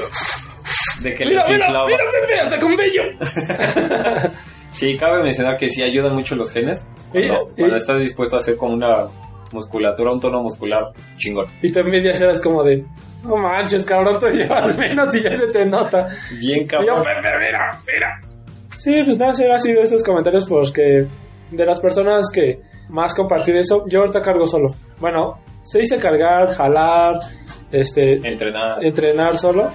[1.02, 3.02] de que Mira, mira, mira, Pepe, hasta con vello.
[4.74, 8.74] Sí, cabe mencionar que sí ayudan mucho los genes cuando, estás dispuesto a hacer como
[8.74, 9.06] una
[9.52, 11.46] musculatura, un tono muscular chingón.
[11.62, 12.84] Y en medias eras como de,
[13.22, 16.08] no manches, cabrón, tú llevas menos y ya se te nota.
[16.40, 17.04] Bien yo, cabrón.
[17.04, 18.20] Pepe, mira, mira.
[18.74, 21.06] Sí, pues nada, será sido estos comentarios porque
[21.52, 24.74] de las personas que más compartí de eso, yo ahorita cargo solo.
[24.98, 27.14] Bueno, se dice cargar, jalar,
[27.70, 28.84] este, Entrenar.
[28.84, 29.70] entrenar solo,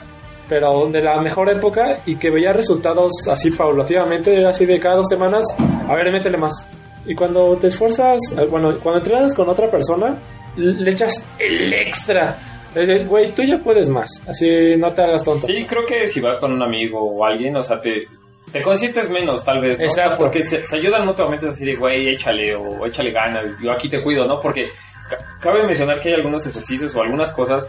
[0.49, 5.07] pero de la mejor época y que veía resultados así paulativamente, así de cada dos
[5.07, 6.67] semanas, a ver, métele más.
[7.05, 10.19] Y cuando te esfuerzas, eh, bueno, cuando entrenas con otra persona,
[10.57, 12.37] le echas el extra.
[12.75, 15.47] Es de, güey, tú ya puedes más, así no te hagas tonto.
[15.47, 18.05] Sí, creo que si vas con un amigo o alguien, o sea, te,
[18.51, 19.85] te consientes menos, tal vez, ¿no?
[19.85, 20.17] Exacto.
[20.19, 24.03] Porque se, se ayudan mutuamente así de, güey, échale o échale ganas, yo aquí te
[24.03, 24.39] cuido, ¿no?
[24.39, 24.67] Porque
[25.09, 27.65] ca- cabe mencionar que hay algunos ejercicios o algunas cosas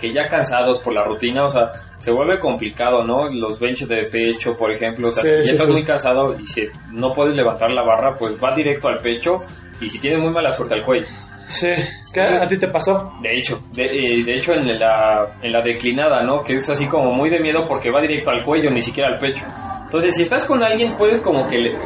[0.00, 3.28] que ya cansados por la rutina, o sea, se vuelve complicado, ¿no?
[3.28, 5.72] Los benches de pecho, por ejemplo, o sea, Sí, si ya estás sí.
[5.72, 9.40] muy cansado y si no puedes levantar la barra, pues va directo al pecho
[9.80, 11.06] y si tienes muy mala suerte al cuello.
[11.48, 11.68] Sí,
[12.12, 13.12] ¿qué a ti te pasó?
[13.22, 16.40] De hecho, de, eh, de hecho en la, en la declinada, ¿no?
[16.42, 19.18] Que es así como muy de miedo porque va directo al cuello, ni siquiera al
[19.18, 19.44] pecho.
[19.84, 21.78] Entonces, si estás con alguien, puedes como que le-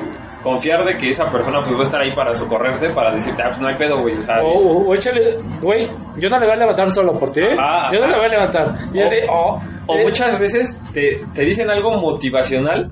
[0.43, 3.49] confiar de que esa persona pues va a estar ahí para socorrerte, para decirte, ah,
[3.51, 4.17] pues no hay pedo, güey.
[4.17, 7.31] O sea, O, o- o échale, güey, yo no le voy a levantar solo por
[7.31, 7.57] ti, ¿eh?
[7.61, 8.17] Ah, yo no le ah.
[8.17, 8.75] voy a levantar.
[8.93, 12.91] Y es de, oh, o eh, muchas veces te, te dicen algo motivacional,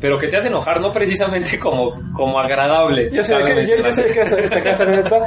[0.00, 3.10] pero que te hace enojar, no precisamente como, como agradable.
[3.10, 5.18] Ya sé, que, ya, ya sé que esta, esta casa neta,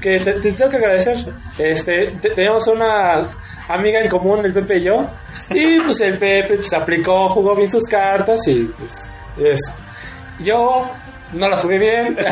[0.00, 1.16] que te, te tengo que agradecer.
[1.58, 3.28] Este, te- teníamos una
[3.68, 5.06] amiga en común, el Pepe y yo,
[5.50, 9.72] y pues el Pepe pues aplicó, jugó bien sus cartas y pues eso.
[10.40, 10.90] Yo
[11.32, 12.16] no las jugué bien.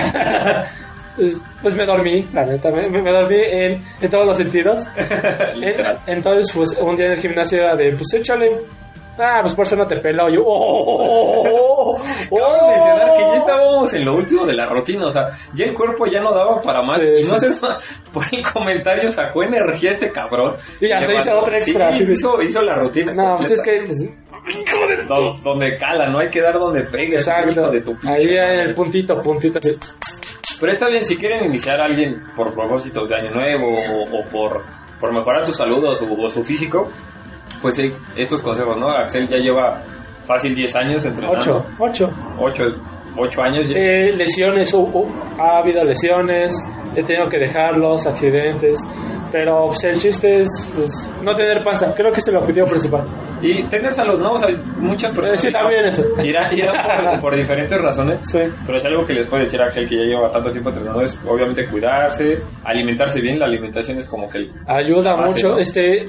[1.16, 4.82] Pues, pues me dormí, la neta, me, me dormí en, en todos los sentidos.
[5.60, 8.50] En- entonces, pues un día en el gimnasio era de, pues échale.
[9.20, 10.28] Ah, pues por eso no te pelo.
[10.28, 11.96] Yo, oh, oh, oh,
[12.30, 13.35] oh, mencionar que ya oh.
[13.35, 16.61] estábamos en lo último de la rutina, o sea, ya el cuerpo ya no daba
[16.62, 17.00] para más.
[17.00, 17.52] Sí, y no sí.
[17.52, 17.61] sé,
[18.12, 20.56] por el comentario sacó energía este cabrón.
[20.80, 23.12] Y hasta hizo otra extra, Sí, hizo, hizo la rutina.
[23.12, 23.83] No, pues es que.
[23.87, 24.09] pues,
[25.06, 27.16] Do- donde cala, no hay que dar donde pegue.
[27.16, 27.70] exacto.
[27.70, 29.59] de tu pinche Ahí en el puntito, puntito.
[30.61, 34.28] Pero está bien, si quieren iniciar a alguien por propósitos de año nuevo o, o
[34.28, 34.62] por,
[34.98, 36.90] por mejorar su salud o su, o su físico,
[37.62, 38.90] pues sí, estos consejos, ¿no?
[38.90, 39.83] Axel ya lleva
[40.27, 41.38] fácil 10 años entrenando.
[41.38, 42.11] Ocho, ocho.
[42.38, 42.64] 8,
[43.16, 43.68] 8 años.
[43.68, 43.77] ya.
[43.77, 46.55] Eh, lesiones, hu- hu- ha habido lesiones,
[46.94, 48.79] he tenido que dejarlos, accidentes.
[49.33, 50.90] Pero pues, el chiste es pues,
[51.23, 51.94] no tener panza.
[51.94, 53.03] Creo que es el objetivo principal.
[53.40, 54.33] Y tener salud, ¿no?
[54.33, 55.42] O sea, muchas personas...
[55.44, 56.03] Eh, sí, también eso.
[56.23, 58.18] Irán, irán por, por diferentes razones.
[58.29, 58.40] Sí.
[58.66, 61.16] Pero es algo que les puede decir Axel, que ya lleva tanto tiempo entrenando, es
[61.27, 63.38] obviamente cuidarse, alimentarse bien.
[63.38, 64.51] La alimentación es como que.
[64.66, 65.49] Ayuda base, mucho.
[65.51, 65.59] ¿no?
[65.59, 66.09] Este,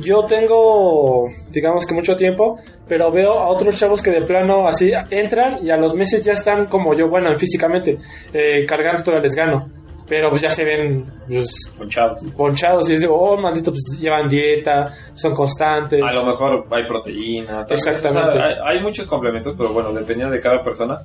[0.00, 4.90] yo tengo, digamos que mucho tiempo, pero veo a otros chavos que de plano así
[5.10, 7.98] entran y a los meses ya están como yo, bueno, físicamente,
[8.32, 9.68] eh, cargando todo el desgano.
[10.08, 12.24] Pero pues ya se ven pues, Ponchados.
[12.36, 16.02] ponchados y es de, oh, maldito, pues llevan dieta, son constantes.
[16.02, 17.64] A lo mejor hay proteína.
[17.64, 17.76] tal.
[17.76, 18.28] Exactamente.
[18.28, 21.00] O sea, hay, hay muchos complementos, pero bueno, dependiendo de cada persona.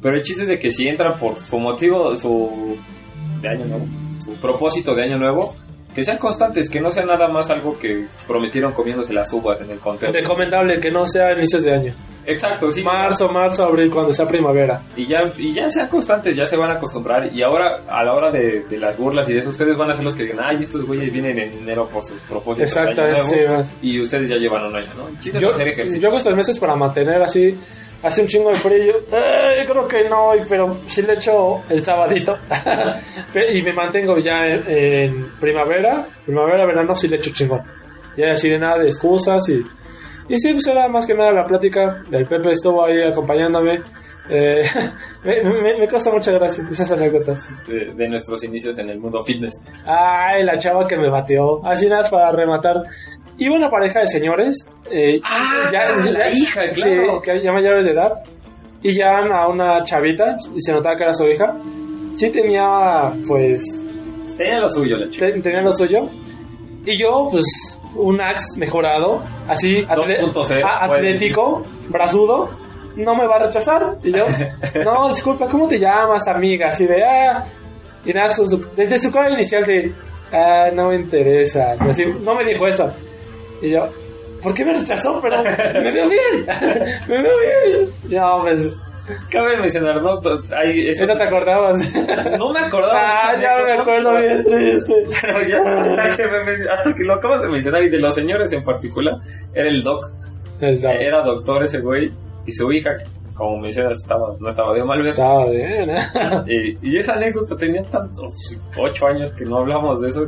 [0.00, 2.78] Pero el chiste es de que si entran por su motivo, su
[3.40, 3.86] de año nuevo,
[4.18, 5.56] su propósito de año nuevo,
[5.94, 9.70] que sean constantes, que no sea nada más algo que prometieron comiéndose las uvas en
[9.70, 10.12] el conteo.
[10.12, 11.94] Recomendable que no sea a inicios de año.
[12.26, 12.82] Exacto, sí.
[12.82, 14.80] Marzo, marzo, abril, cuando sea primavera.
[14.96, 17.30] Y ya, y ya sean constantes, ya se van a acostumbrar.
[17.32, 19.94] Y ahora, a la hora de, de las burlas y de eso, ustedes van a
[19.94, 23.62] ser los que digan, ay, estos güeyes vienen en enero por sus propósitos Exactamente, nuevo",
[23.64, 23.74] sí.
[23.82, 25.40] Y ustedes ya llevan un año, ¿no?
[25.40, 26.00] Yo, hacer ejercicio.
[26.00, 27.56] yo hago estos meses para mantener así,
[28.04, 28.94] hace un chingo de frío.
[29.12, 32.36] "Eh, creo que no, y- pero sí le echo el sabadito.
[33.52, 37.62] y me mantengo ya en, en primavera, primavera, verano, sí le echo chingón.
[38.16, 39.62] Ya así de nada de excusas y.
[40.28, 42.02] Y sí, pues era más que nada la plática.
[42.10, 43.82] El Pepe estuvo ahí acompañándome.
[44.30, 44.62] Eh,
[45.24, 47.46] me, me, me causa mucha gracia esas anécdotas.
[47.66, 49.52] de, de nuestros inicios en el mundo fitness.
[49.84, 51.60] Ay, la chava que me bateó.
[51.66, 52.76] Así nada para rematar.
[53.38, 54.68] Iba una pareja de señores.
[54.90, 55.70] eh, Ah,
[56.10, 57.20] la hija, claro.
[57.22, 58.12] Sí, que ya mayores de edad.
[58.82, 60.36] Y llevan a una chavita.
[60.54, 61.54] Y se notaba que era su hija.
[62.16, 63.82] Sí tenía, pues.
[64.36, 65.26] Tenía lo suyo, la chica.
[65.26, 66.08] te- tenía lo suyo.
[66.86, 67.80] Y yo, pues.
[67.96, 69.22] Un axe mejorado.
[69.48, 69.84] Así.
[69.88, 71.62] atle- 2.0, a- puedes atlético.
[71.88, 72.50] Brazudo.
[72.96, 73.96] No me va a rechazar.
[74.04, 74.24] Y yo.
[74.84, 76.68] no, disculpa, ¿cómo te llamas, amiga?
[76.68, 77.02] Así de.
[77.04, 77.44] Ah,
[78.04, 79.92] y nada, su- su- desde su cara inicial de,
[80.32, 81.74] ah, no me interesa.
[81.80, 82.92] Así, no me dijo eso.
[83.64, 83.88] Y yo,
[84.42, 85.20] ¿por qué me rechazó?
[85.22, 86.46] Pero me veo bien.
[87.08, 87.88] me veo bien.
[88.08, 88.72] Ya, pues,
[89.30, 90.18] Cabe mencionar, ¿no?
[90.56, 91.78] Hay eso- ¿sí no te acordabas?
[92.38, 93.00] No me acordaba.
[93.30, 94.94] ah, ya me acuerdo bien triste.
[95.20, 98.50] Pero ya, hasta que, me hasta que lo acabas de mencionar, y de los señores
[98.52, 99.14] en particular,
[99.52, 100.06] era el doc.
[100.58, 102.10] Estaba, Era doctor ese güey
[102.46, 102.92] y su hija,
[103.34, 105.10] como mencionas, estaba, no estaba de mal ver.
[105.10, 105.98] estaba bien, ¿eh?
[106.80, 108.32] Y, y esa anécdota tenía tantos,
[108.78, 110.26] ocho años que no hablamos de eso.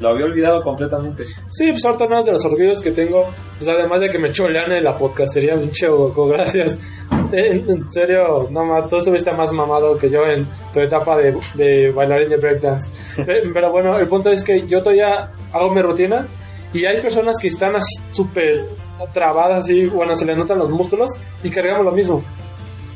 [0.00, 1.24] Lo había olvidado completamente.
[1.50, 3.24] Sí, pues ahorita es de los orgullos que tengo.
[3.58, 6.78] Pues además de que me cholean en la podcastería, pinche Goku, gracias.
[7.32, 11.36] En, en serio, no más, tú estuviste más mamado que yo en tu etapa de,
[11.54, 12.90] de bailarín de breakdance.
[13.16, 16.26] Pe- Pero bueno, el punto es que yo todavía hago mi rutina
[16.72, 18.66] y hay personas que están así súper
[19.12, 21.10] trabadas, así, bueno, se les notan los músculos
[21.42, 22.22] y cargamos lo mismo.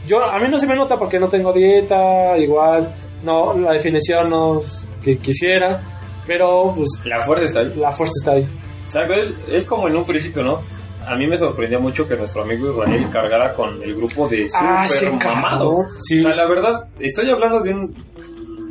[0.06, 2.88] Yo, a mí no se me nota porque no tengo dieta, igual,
[3.24, 4.60] no, la definición no
[5.02, 5.80] que quisiera,
[6.26, 7.72] pero pues La fuerza está ahí.
[7.76, 8.48] la fuerza está ahí.
[8.86, 10.60] O sea, es, es como en un principio, ¿no?
[11.06, 14.86] A mí me sorprendió mucho que nuestro amigo Israel cargara con el grupo de Ah,
[14.88, 15.76] super mamados.
[16.00, 16.20] sí.
[16.20, 17.94] O sea, la verdad, estoy hablando de un...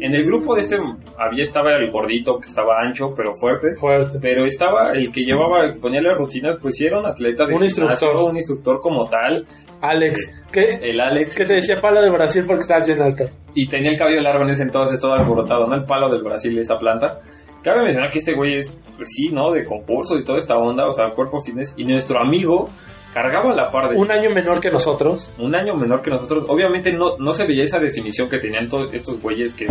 [0.02, 0.78] En el grupo de este
[1.18, 3.76] había estaba el gordito que estaba ancho pero fuerte.
[3.76, 4.18] Fuerte.
[4.20, 7.64] Pero estaba el que llevaba, ponía las rutinas, pues sí era un atleta de Un
[7.64, 8.16] instructor.
[8.18, 9.46] un instructor como tal,
[9.82, 13.26] Alex, ¿qué, el Alex, qué te decía palo de Brasil porque estás bien alto?
[13.54, 15.76] y tenía el cabello largo en ese entonces, todo alborotado, ¿no?
[15.76, 17.20] El palo del Brasil, esa planta.
[17.62, 19.52] Cabe mencionar que este güey es, pues sí, ¿no?
[19.52, 22.70] De concursos y toda esta onda, o sea, cuerpo fitness, y nuestro amigo
[23.14, 25.34] cargaba a la par de Un año menor que nosotros.
[25.38, 26.46] un año menor que nosotros.
[26.48, 29.68] Obviamente no, no se veía esa definición que tenían todos estos güeyes que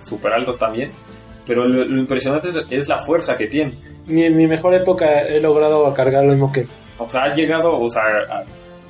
[0.00, 0.90] súper altos también.
[1.46, 3.78] Pero lo, lo impresionante es, es la fuerza que tienen.
[4.06, 6.66] Ni en mi mejor época he logrado cargar lo mismo que.
[6.98, 8.44] O sea, ha llegado, o sea, a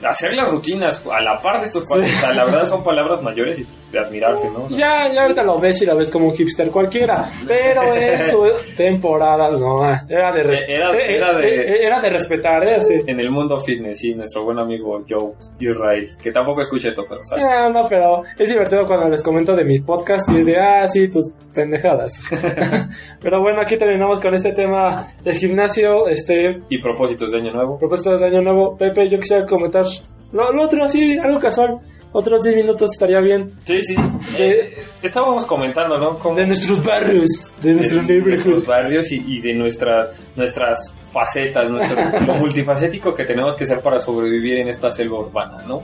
[0.07, 2.07] hacer las rutinas a la par de estos cuatro.
[2.07, 2.35] Sí.
[2.37, 4.65] La verdad son palabras mayores y de admirarse, ¿no?
[4.65, 7.31] O sea, Ya, ya ahorita lo ves y lo ves como un hipster cualquiera.
[7.47, 8.45] Pero en su
[8.77, 12.81] temporada, no, era de, res- Era- eh, era de- eh, era de respetar, ¿eh?
[12.81, 13.01] Sí.
[13.07, 17.23] en el mundo fitness, sí, nuestro buen amigo Joe Israel, que tampoco escucha esto, pero
[17.25, 17.45] ¿sabes?
[17.45, 20.89] Ah, no, pero es divertido cuando les comento de mi podcast y es de, ah,
[20.89, 22.21] sí, tus pendejadas.
[23.21, 26.09] pero bueno, aquí terminamos con este tema del gimnasio.
[26.09, 27.79] Este, Y propósitos de año nuevo.
[27.79, 28.77] propuestas de año nuevo.
[28.77, 29.85] Pepe, yo quisiera comentar
[30.33, 31.79] lo, lo otro así, algo casual.
[32.17, 33.53] Otros 10 minutos estaría bien.
[33.65, 33.97] Sí, sí.
[34.39, 36.17] De- Eh, estábamos comentando, ¿no?
[36.21, 37.29] Cómo- De nuestros barrios,
[37.61, 43.25] de nuestro de nuestros barrios y, y de nuestra, nuestras facetas, nuestro, lo multifacético que
[43.25, 45.83] tenemos que ser para sobrevivir en esta selva urbana, ¿no?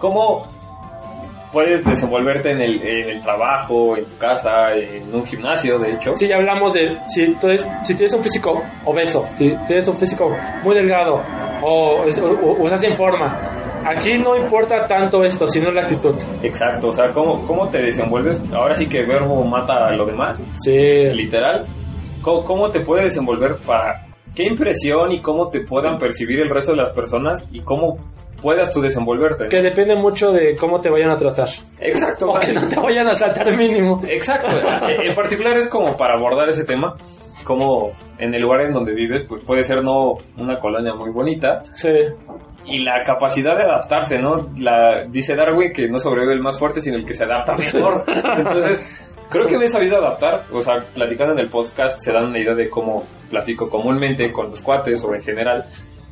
[0.00, 0.46] ¿Cómo
[1.52, 6.14] puedes desenvolverte en el, en el trabajo, en tu casa, en un gimnasio, de hecho?
[6.16, 10.36] Sí, ya hablamos de si, eres- si tienes un físico obeso, si tienes un físico
[10.62, 11.22] muy delgado
[11.62, 13.57] o, o, o- o estás en forma.
[13.84, 16.14] Aquí no importa tanto esto, sino la actitud.
[16.42, 18.42] Exacto, o sea, ¿cómo, ¿cómo te desenvuelves?
[18.52, 21.10] Ahora sí que verbo mata a lo demás, Sí.
[21.12, 21.66] literal.
[22.22, 26.72] ¿Cómo, cómo te puedes desenvolver para qué impresión y cómo te puedan percibir el resto
[26.72, 27.96] de las personas y cómo
[28.42, 29.48] puedas tú desenvolverte?
[29.48, 31.48] Que depende mucho de cómo te vayan a tratar.
[31.80, 32.26] Exacto.
[32.30, 34.02] O que no te vayan a saltar mínimo.
[34.08, 34.48] Exacto.
[34.88, 36.94] en particular es como para abordar ese tema,
[37.44, 41.62] como en el lugar en donde vives, pues puede ser no una colonia muy bonita
[41.74, 41.88] Sí.
[42.64, 44.50] Y la capacidad de adaptarse, ¿no?
[44.58, 48.04] La, dice Darwin que no sobrevive el más fuerte, sino el que se adapta mejor.
[48.36, 52.26] Entonces, creo que me he sabido adaptar, o sea, platicando en el podcast se dan
[52.26, 55.64] una idea de cómo platico comúnmente con los cuates o en general.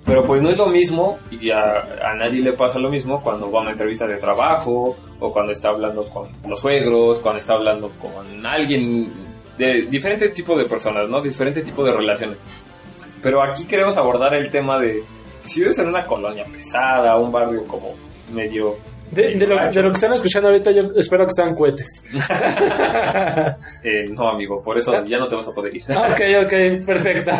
[0.04, 3.50] Pero pues no es lo mismo y a, a nadie le pasa lo mismo cuando
[3.50, 7.54] va a una entrevista de trabajo o cuando está hablando con los suegros, cuando está
[7.54, 9.10] hablando con alguien
[9.58, 11.20] de diferentes tipos de personas, ¿no?
[11.20, 12.38] Diferentes tipos de relaciones.
[13.20, 15.02] Pero aquí queremos abordar el tema de
[15.46, 17.94] si vives en una colonia pesada, un barrio como
[18.32, 18.76] medio...
[19.10, 22.02] De, de lo, de lo que están escuchando ahorita, yo espero que sean cohetes.
[23.84, 25.84] eh, no, amigo, por eso ya no te vas a poder ir.
[25.88, 27.30] ok, ok, perfecto.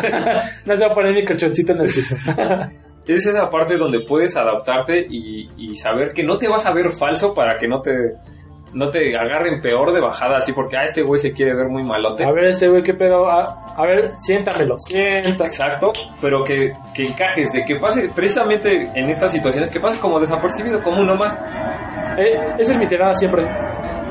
[0.65, 2.15] No se va a poner mi colchoncito en el piso.
[3.05, 6.89] es esa parte donde puedes adaptarte y, y saber que no te vas a ver
[6.89, 7.91] falso para que no te
[8.73, 11.83] no te agarren peor de bajada así porque ah este güey se quiere ver muy
[11.83, 13.27] malote A ver, este güey, ¿qué pedo?
[13.29, 15.45] A, a ver, siéntamelo, sienta.
[15.45, 20.19] exacto pero que, que encajes de que pase precisamente en estas situaciones que pase como
[20.19, 21.33] desapercibido como uno más
[22.17, 23.45] Eh, esa es mi tirada siempre.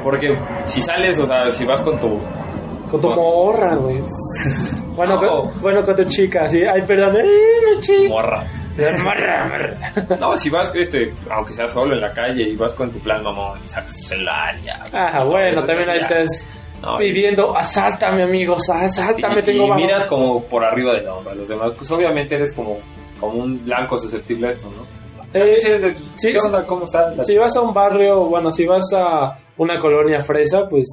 [0.03, 0.29] porque
[0.65, 2.19] si sales o sea si vas con tu
[2.91, 4.03] Con tu morra, güey.
[4.95, 5.43] Bueno, No.
[5.45, 6.63] con, bueno, con tu chica, sí.
[6.63, 7.17] Ay, perdón.
[7.17, 8.09] ¡Ay, mi chica!
[8.11, 8.45] morra
[9.03, 10.17] Morra, morra.
[10.21, 13.23] no si vas este aunque seas solo en la calle y vas con tu plan
[13.23, 16.45] mamón y sacas tu celular ya Ajá, bueno, también ahí estás
[16.83, 19.77] No, pidiendo, asáltame, amigos, asáltame, y, tengo y valor".
[19.87, 22.77] miras como por arriba de la onda los demás pues obviamente eres como
[23.19, 24.85] como un blanco susceptible a esto no
[25.41, 26.63] Eh, Dices de, sí, ¿Qué onda?
[26.67, 27.11] ¿Cómo está?
[27.15, 30.87] La- Si vas a un barrio, bueno, si vas a una colonia fresa, pues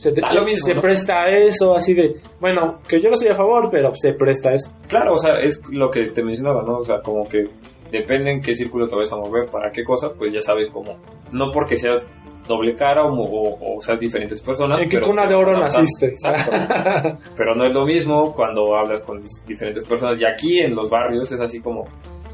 [0.00, 0.80] se, te- lo mismo, se ¿no?
[0.80, 4.50] presta a eso, así de, bueno, que yo no estoy a favor, pero se presta
[4.50, 4.70] a eso.
[4.88, 6.78] Claro, o sea, es lo que te mencionaba, ¿no?
[6.78, 7.44] O sea, como que
[7.92, 10.96] depende en qué círculo te vas a mover, para qué cosa, pues ya sabes cómo.
[11.32, 12.06] No porque seas
[12.48, 14.82] doble cara o, o- o seas diferentes personas.
[14.82, 16.06] ¿En qué pero cuna de oro naciste?
[16.06, 16.50] Exacto.
[17.36, 20.20] pero no es lo mismo cuando hablas con diferentes personas.
[20.20, 21.84] Y aquí en los barrios es así como,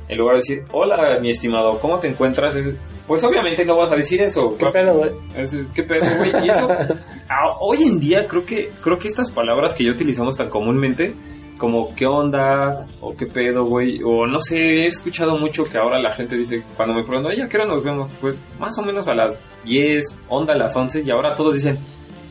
[0.08, 2.54] en lugar de decir, hola, mi estimado, ¿cómo te encuentras?
[3.06, 4.56] Pues obviamente no vas a decir eso.
[4.58, 5.10] ¿Qué pedo, güey?
[5.74, 6.32] ¿Qué pedo, güey?
[6.44, 6.68] Y eso,
[7.28, 11.14] a- hoy en día creo que, creo que estas palabras que ya utilizamos tan comúnmente,
[11.58, 15.98] como qué onda, o qué pedo, güey, o no sé, he escuchado mucho que ahora
[15.98, 18.10] la gente dice, cuando me preguntan, oye, ¿a qué hora nos vemos?
[18.20, 21.78] Pues más o menos a las 10, onda a las 11, y ahora todos dicen,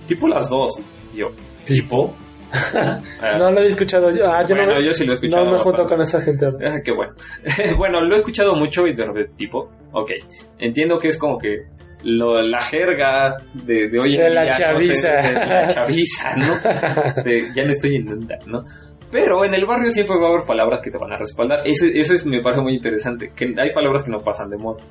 [0.07, 0.73] tipo las 2.
[1.15, 1.29] Y yo,
[1.65, 2.13] ¿tipo?
[3.39, 4.25] No lo he escuchado yo.
[4.31, 5.45] Ah, yo bueno, no, me- yo sí lo he escuchado.
[5.45, 6.45] no me junto con esa gente.
[6.65, 7.13] Ah, qué bueno.
[7.77, 10.11] bueno, lo he escuchado mucho y de tipo, ok.
[10.59, 11.63] Entiendo que es como que
[12.03, 14.33] lo- la jerga de, de hoy en De día.
[14.35, 15.09] la no sé, chaviza.
[15.09, 16.55] de la chaviza, ¿no?
[17.23, 18.63] De, ya no estoy en onda, ¿no?
[19.11, 21.61] Pero en el barrio siempre va a haber palabras que te van a respaldar.
[21.65, 23.31] Eso, eso es, me parece muy interesante.
[23.35, 24.83] Que hay palabras que no pasan de moda.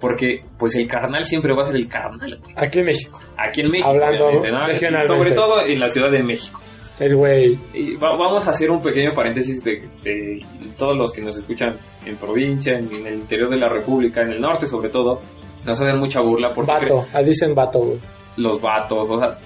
[0.00, 2.38] Porque, pues, el carnal siempre va a ser el carnal.
[2.40, 2.54] güey.
[2.56, 3.20] Aquí en México.
[3.36, 5.06] Aquí en México, Hablando ¿no?
[5.06, 6.60] Sobre todo en la Ciudad de México.
[7.00, 7.58] El güey.
[7.74, 10.44] Y va- vamos a hacer un pequeño paréntesis de, de
[10.76, 14.32] todos los que nos escuchan en provincia, en, en el interior de la República, en
[14.32, 15.20] el norte sobre todo,
[15.64, 17.04] nos hacen mucha burla porque Vato.
[17.14, 17.98] Ah, dicen vato, güey.
[18.36, 19.38] los vatos, o sea,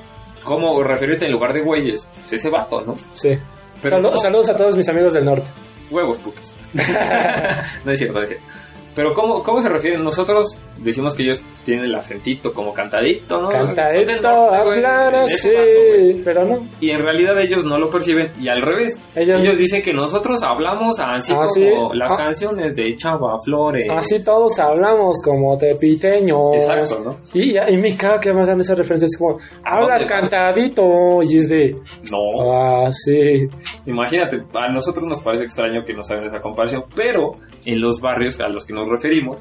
[0.43, 2.09] ¿cómo referirte en lugar de güeyes?
[2.21, 2.95] Pues ese vato, ¿no?
[3.13, 3.35] Sí.
[3.83, 4.17] Pero no.
[4.17, 5.51] Saludos a todos mis amigos del norte.
[5.91, 6.55] Huevos putos.
[7.85, 8.47] no es cierto, no es cierto.
[8.95, 10.03] Pero ¿cómo, ¿cómo se refieren?
[10.05, 13.49] Nosotros decimos que ellos tienen el acentito como cantadito, ¿no?
[13.49, 16.23] Cantadito, hablar de así.
[16.25, 16.67] Pero no.
[16.81, 18.99] Y en realidad ellos no lo perciben y al revés.
[19.15, 22.17] Ellos- Ellos, dicen que nosotros hablamos así Así, como las ah.
[22.17, 23.87] canciones de Chava Flores.
[23.91, 26.55] Así todos hablamos como tepiteños.
[26.55, 27.17] Exacto, ¿no?
[27.35, 31.23] Y, y me caga que me hagan esas referencias como, habla cantadito.
[31.23, 31.77] Y es de,
[32.11, 33.47] No, ah, sí.
[33.87, 37.33] imagínate, a nosotros nos parece extraño que nos hagan esa comparación, pero
[37.65, 39.41] en los barrios a los que nos referimos,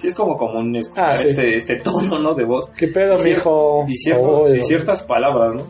[0.00, 1.28] sí es como común escuchar Ah, sí.
[1.28, 2.34] este, este tono, ¿no?
[2.34, 2.70] De voz.
[2.76, 3.84] ¿Qué pedo, Cier- mijo?
[3.88, 5.66] Y, cierto- y ciertas palabras, ¿no?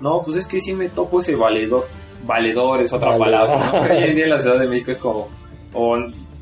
[0.00, 1.86] No, pues es que sí me topo ese valedor.
[2.26, 3.46] Valedor es otra Valedor.
[3.48, 3.94] palabra, ¿no?
[3.96, 5.28] Hoy en día en la Ciudad de México es como,
[5.74, 5.96] o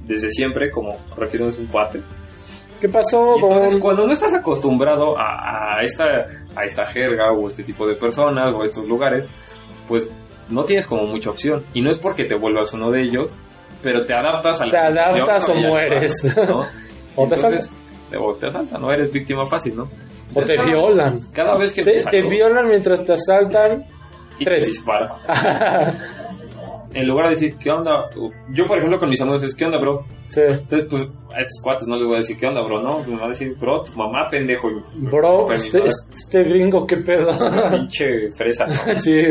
[0.07, 2.01] desde siempre, como refiriéndose a un cuate.
[2.81, 6.05] ¿Qué pasó Y entonces, cuando no estás acostumbrado a, a esta,
[6.57, 9.27] a esta jerga o este tipo de personas o estos lugares,
[9.87, 10.09] pues
[10.49, 11.63] no tienes como mucha opción.
[11.75, 13.37] Y no es porque te vuelvas uno de ellos,
[13.83, 15.55] pero te adaptas a la Te adaptas o.
[15.55, 16.37] Y mueres.
[16.49, 16.65] ¿no?
[17.17, 17.71] O te Entonces,
[18.19, 19.89] o te asaltan, no eres víctima fácil, ¿no?
[20.35, 21.21] O te cada- violan.
[21.33, 23.85] Cada vez que Te, te, te violan mientras te asaltan.
[24.39, 24.65] y tres.
[24.65, 25.17] te dispara.
[26.95, 28.11] En lugar de decir, ¿qué onda?
[28.51, 30.05] Yo, por ejemplo, con mis amigos ¿qué onda, bro?
[30.29, 30.43] sí.
[30.47, 31.03] Entonces, pues,
[31.35, 32.83] a estos cuates no les voy a decir, ¿qué onda, bro?
[32.83, 34.69] No, me van a decir, bro, tu mamá, pendejo.
[34.97, 37.31] Bro, este, este gringo, ¿qué pedo?
[37.71, 38.75] pinche fresa, ¿no?
[39.01, 39.23] sí.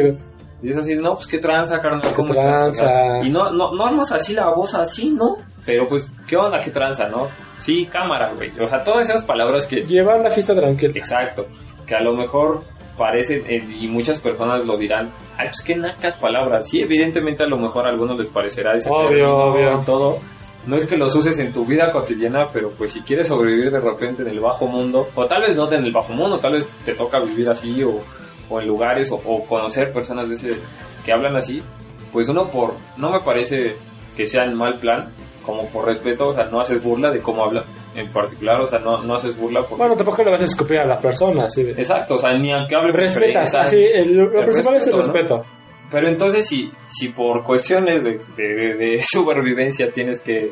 [0.64, 2.70] Y es así, no, pues qué tranza, carnal, ¿cómo tranza?
[2.86, 3.26] estás?
[3.28, 5.38] Y no, no, no armas así la voz así, ¿no?
[5.64, 7.28] Pero pues, ¿qué onda, qué tranza, no?
[7.62, 8.52] Sí, cámara, güey.
[8.60, 9.78] O sea, todas esas palabras que...
[9.84, 10.94] Llevar la fiesta tranquila.
[10.96, 11.48] Exacto.
[11.86, 12.64] Que a lo mejor
[12.98, 16.68] parecen, eh, y muchas personas lo dirán, ay, pues qué nacas palabras.
[16.70, 19.84] Sí, evidentemente a lo mejor a algunos les parecerá ese Obvio, término obvio.
[19.86, 20.20] todo.
[20.68, 23.80] No es que los uses en tu vida cotidiana, pero pues si quieres sobrevivir de
[23.80, 26.68] repente en el bajo mundo, o tal vez no en el bajo mundo, tal vez
[26.86, 28.02] te toca vivir así, o,
[28.50, 30.58] o en lugares, o, o conocer personas de ese,
[31.04, 31.64] que hablan así,
[32.12, 33.76] pues uno por, no me parece
[34.16, 35.10] que sea en mal plan,
[35.42, 37.64] como por respeto, o sea, no haces burla de cómo habla
[37.96, 39.76] en particular, o sea, no, no haces burla porque...
[39.76, 41.72] Bueno, tampoco le vas a escupir a la persona, así de...
[41.72, 45.46] Exacto, o sea, ni aunque hable Respetas, así, el- lo el principal es el respeto.
[45.90, 50.52] Pero entonces, si, si por cuestiones de, de- de supervivencia tienes que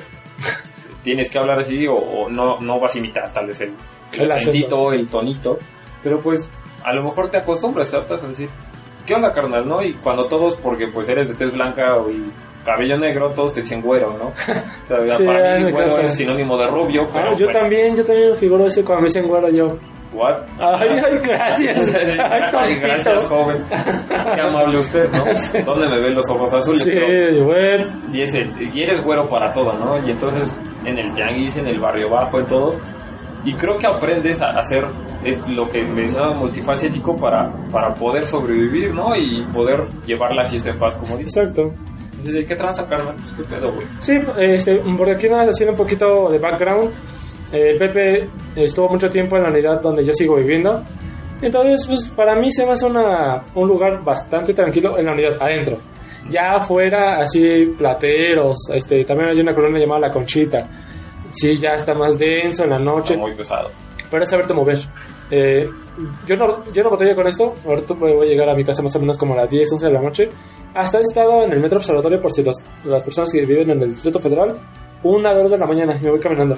[1.04, 3.74] tienes que hablar así, o, o no, no vas a imitar tal vez el,
[4.18, 5.58] el, acentito, el tonito,
[6.04, 6.50] pero pues
[6.84, 8.50] a lo mejor te acostumbras, te adaptas a decir,
[9.06, 9.68] ¿qué onda, carnal?
[9.68, 9.82] ¿no?
[9.82, 12.30] Y cuando todos, porque pues eres de tez blanca y
[12.70, 14.26] cabello negro, todos te dicen güero, ¿no?
[14.96, 16.02] O sea, Sí, para mí, güero casa.
[16.04, 19.08] es sinónimo de rubio, pero Ah, yo bueno, también, yo también figuro ese cuando me
[19.08, 19.78] dicen güero yo.
[20.14, 20.36] ¿what?
[20.60, 21.96] Ay, ay, gracias.
[22.54, 23.58] Ay, gracias, joven.
[24.36, 25.24] Qué amable usted, ¿no?
[25.66, 26.84] ¿Dónde me ven los ojos azules?
[26.84, 27.86] Sí, Pero- bueno.
[28.12, 29.98] y, es el- y eres güero para todo, ¿no?
[30.08, 32.76] Y entonces en el tianguis, en el barrio bajo, en todo.
[33.46, 34.84] Y creo que aprendes a hacer
[35.24, 39.16] es lo que mencionaba multifacético para, para poder sobrevivir, ¿no?
[39.16, 41.38] Y poder llevar la fiesta en paz, como dices.
[41.38, 41.72] Exacto.
[42.24, 43.16] Dice, ¿qué tranza, carnal?
[43.16, 43.88] Pues qué pedo, güey.
[44.00, 46.92] Sí, este, porque aquí nada, haciendo un poquito de background,
[47.52, 50.84] eh, Pepe estuvo mucho tiempo en la unidad donde yo sigo viviendo.
[51.42, 55.38] Entonces, pues para mí se me hace una, un lugar bastante tranquilo en la unidad,
[55.40, 55.78] adentro.
[56.30, 60.68] Ya afuera, así, plateros, este, también hay una colonia llamada La Conchita.
[61.32, 63.72] Sí, ya está más denso en la noche, Está muy pesado.
[64.12, 64.78] pero es saberte mover.
[65.32, 65.70] Eh,
[66.26, 67.56] yo no, yo no batallo con esto.
[67.66, 69.88] Ahorita voy a llegar a mi casa más o menos como a las 10, 11
[69.88, 70.30] de la noche.
[70.74, 73.82] Hasta he estado en el metro observatorio por si los- las personas que viven en
[73.82, 74.58] el Distrito Federal,
[75.04, 76.58] una dos de la mañana, y me voy caminando.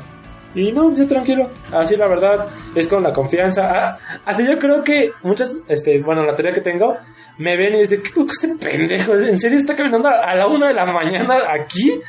[0.53, 1.47] Y no, estoy tranquilo.
[1.71, 2.45] Así la verdad,
[2.75, 3.61] es con la confianza.
[3.73, 6.97] Ah, así yo creo que muchas, este, bueno, la teoría que tengo,
[7.37, 9.13] me ven y dicen, ¿qué este pendejo?
[9.15, 12.01] ¿En serio está caminando a la una de la mañana aquí?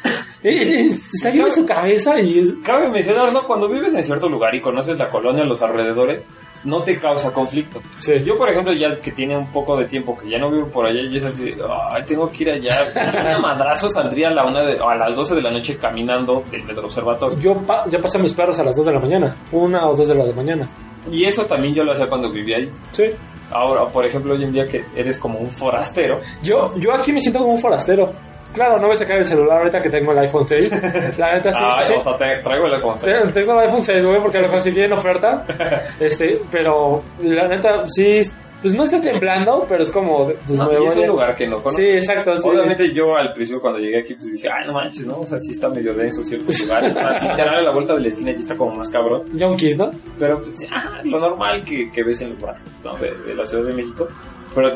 [0.42, 2.52] Está bien en su cabeza y es...
[2.64, 3.42] Cabe mencionar, ¿no?
[3.44, 6.24] Cuando vives en cierto lugar y conoces la colonia, los alrededores,
[6.64, 7.80] no te causa conflicto.
[7.98, 8.14] Sí.
[8.24, 10.86] Yo, por ejemplo, ya que tiene un poco de tiempo que ya no vivo por
[10.86, 11.54] allá, y es así,
[11.90, 12.86] ay, tengo que ir allá.
[13.24, 16.42] Yo a madrazo saldría a, la una de- a las 12 de la noche caminando
[16.50, 17.38] del Metro Observatorio.
[17.38, 19.36] Yo pa- ya pasé a mis perros a las 2 de la mañana.
[19.52, 20.68] Una o 2 de la mañana.
[21.10, 22.70] Y eso también yo lo hacía cuando vivía ahí.
[22.92, 23.04] Sí.
[23.50, 27.20] Ahora, por ejemplo, hoy en día que eres como un forastero, Yo, yo aquí me
[27.20, 28.12] siento como un forastero.
[28.54, 30.70] Claro, no voy a sacar el celular ahorita que tengo el iPhone 6.
[31.18, 31.58] La neta sí.
[31.60, 31.94] ah, sí.
[31.96, 33.14] o sea, te traigo el iPhone seis.
[33.14, 35.44] Eh, Tengo el iPhone 6, güey, porque lo conseguí en oferta.
[36.00, 38.20] Este, pero la neta sí,
[38.60, 40.26] pues no estoy temblando, pero es como.
[40.26, 41.82] Pues No, me y voy es un a- lugar que no conozco.
[41.82, 42.36] Sí, exacto.
[42.36, 42.42] Sí.
[42.48, 45.18] Obviamente yo al principio cuando llegué aquí pues dije, ay no manches, ¿no?
[45.20, 46.94] O sea, sí está medio denso ciertos lugares.
[46.94, 49.22] Literal a la vuelta de la esquina ya está como más cabrón.
[49.34, 49.90] Yonkis, ¿no?
[50.18, 52.94] Pero pues, ah, lo normal que, que ves en lugar ¿no?
[52.98, 54.06] de, de la Ciudad de México.
[54.54, 54.72] Pero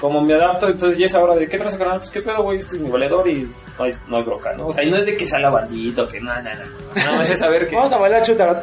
[0.00, 2.58] como me adapto, entonces ya es ahora de qué traes canal, pues qué pedo, güey,
[2.58, 3.42] este es mi valedor y
[3.78, 4.66] no hay, no hay broca, ¿no?
[4.68, 7.12] O sea, y no es de que sea la bandito, que no, no, no.
[7.16, 7.76] No, es de saber que.
[7.76, 8.62] Vamos a bailar chutara.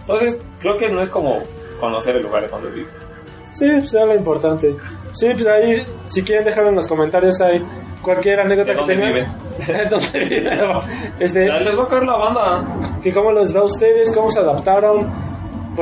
[0.00, 1.42] Entonces, creo que no es como
[1.78, 2.88] conocer el lugar donde vivo.
[3.52, 4.74] Sí, pues es lo importante.
[5.12, 7.64] Sí, pues ahí, si quieren dejarlo en los comentarios ahí
[8.00, 9.08] cualquier anécdota ¿De que tengan.
[9.12, 9.26] viven?
[11.20, 13.00] Este, les va a caer la banda.
[13.02, 15.10] que cómo les va a ustedes, cómo se adaptaron,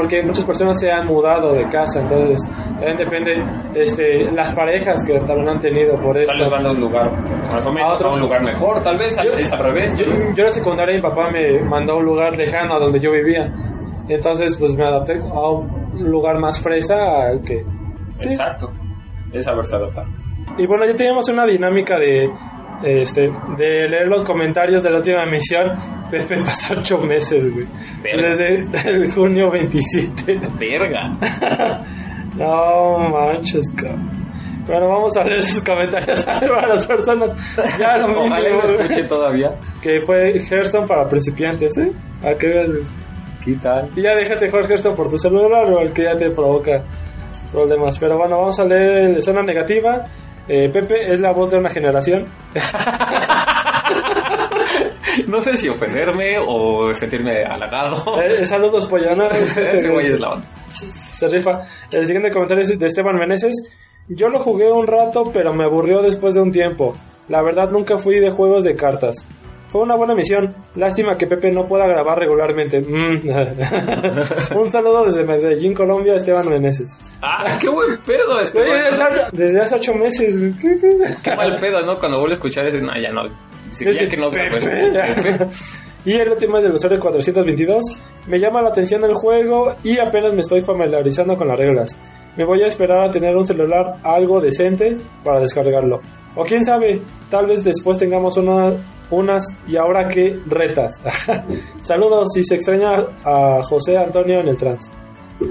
[0.00, 2.38] porque muchas personas se han mudado de casa, entonces
[2.74, 3.42] también depende
[3.74, 6.32] este, las parejas que también han tenido por esto.
[6.32, 7.10] Tal vez van de un lugar
[7.52, 8.08] más o menos A otro.
[8.10, 9.96] a un lugar mejor, tal vez, Yo- es al revés.
[9.98, 13.00] Yo, yo en la secundaria mi papá me mandó a un lugar lejano a donde
[13.00, 13.52] yo vivía,
[14.08, 16.96] entonces pues me adapté a un lugar más fresa
[17.44, 17.64] que...
[18.18, 18.28] Sí.
[18.28, 18.70] Exacto.
[19.32, 20.04] Es saberse adaptar.
[20.56, 22.30] Y bueno, ya teníamos una dinámica de,
[22.82, 23.22] este,
[23.56, 25.72] de leer los comentarios de la última emisión.
[26.10, 27.66] Pepe pasó ocho meses, güey.
[28.02, 28.36] Verga.
[28.36, 30.40] Desde el junio 27.
[30.58, 31.16] Verga.
[32.36, 34.02] No manches, cabrón.
[34.64, 37.34] Bueno, vamos a leer sus comentarios para las personas.
[37.78, 38.80] Ya lo Ojalá mínimo, lo güey.
[38.80, 39.50] escuche todavía.
[39.82, 41.90] Que fue Hearthstone para principiantes, ¿eh?
[42.22, 42.64] ¿A qué?
[43.44, 43.88] ¿Qué tal?
[43.96, 46.80] Y ya dejaste jugar Hearthstone por tu celular o el que ya te provoca
[47.50, 47.98] problemas.
[47.98, 50.04] Pero bueno, vamos a leer zona negativa.
[50.48, 52.26] Eh, Pepe es la voz de una generación.
[55.26, 58.20] No sé si ofenderme o sentirme halagado.
[58.22, 59.26] Eh, saludos, pollana.
[59.56, 60.46] Ese güey es la onda.
[60.70, 61.60] Se rifa.
[61.90, 63.54] El siguiente comentario es de Esteban Meneses.
[64.08, 66.96] Yo lo jugué un rato, pero me aburrió después de un tiempo.
[67.28, 69.26] La verdad nunca fui de juegos de cartas.
[69.68, 70.54] Fue una buena misión.
[70.76, 72.80] Lástima que Pepe no pueda grabar regularmente.
[72.80, 73.28] Mm.
[74.58, 76.98] un saludo desde Medellín, Colombia, Esteban Meneses.
[77.22, 78.60] Ah, qué buen pedo este.
[78.60, 78.72] Oye,
[79.32, 80.34] desde, hace- ocho meses.
[81.22, 81.98] Qué mal pedo, ¿no?
[81.98, 83.24] Cuando vuelvo a escuchar ese, no, ya no.
[83.68, 84.30] Dice, Es ya de que no.
[84.30, 85.46] Pepe.
[86.04, 87.84] Y el último es del usuario 422.
[88.28, 91.96] Me llama la atención el juego y apenas me estoy familiarizando con las reglas.
[92.38, 96.00] Me voy a esperar a tener un celular algo decente para descargarlo.
[96.36, 98.72] O quién sabe, tal vez después tengamos una-
[99.10, 100.92] unas y ahora que retas.
[101.82, 104.88] Saludos y se extraña a José Antonio en el trans.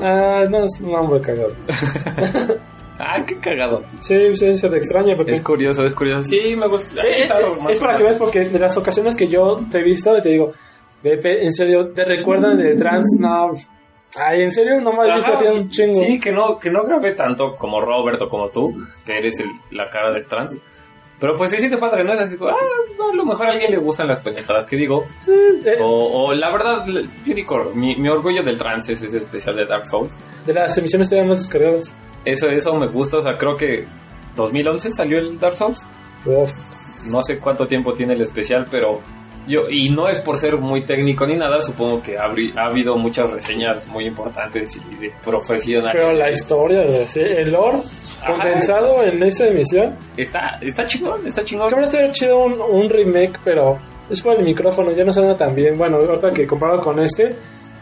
[0.01, 1.53] Ah, no, es un hombre cagado.
[2.99, 3.83] Ah, qué cagado.
[3.99, 5.33] Sí, sí, se te extraña, Pepe.
[5.33, 6.23] Es curioso, es curioso.
[6.23, 6.99] Sí, me gusta.
[7.03, 7.29] Eh, eh,
[7.69, 10.29] es para que veas porque de las ocasiones que yo te he visto y te
[10.29, 10.51] digo,
[11.03, 13.05] Pepe, en serio, ¿te recuerdan del trans?
[13.19, 13.51] No.
[14.15, 15.93] Ay, en serio, no me visto ti un chingo.
[16.03, 18.73] Sí, que no, que no grabé tanto como Robert o como tú,
[19.05, 20.57] que eres el- la cara del trans.
[21.19, 22.13] Pero pues sí, sí te padre, ¿no?
[22.13, 22.53] Es así, ah,
[23.11, 25.05] a lo mejor a alguien le gustan las pendejadas que digo.
[25.27, 29.55] Eh, O, o la verdad, yo digo, mi, mi orgullo del trans es ese especial
[29.55, 30.13] de Dark Souls.
[30.45, 31.95] de las emisiones dan más descargadas.
[32.23, 33.85] Eso, eso me gusta, o sea, creo que
[34.35, 35.85] 2011 salió el Dark Souls.
[36.25, 36.51] Uf.
[37.09, 39.01] No sé cuánto tiempo tiene el especial, pero
[39.47, 42.95] yo, y no es por ser muy técnico ni nada, supongo que habrí- ha habido
[42.97, 45.95] muchas reseñas muy importantes y de profesionales.
[45.99, 47.77] Pero la historia, sí, el lore
[48.25, 49.95] condensado en esa emisión.
[50.15, 51.69] Está, está chingón, está chingón.
[51.69, 53.77] Que ahora estaría chido un, un remake, pero
[54.09, 55.77] es por el micrófono, ya no suena tan bien.
[55.77, 57.33] Bueno, ahorita que comparado con este.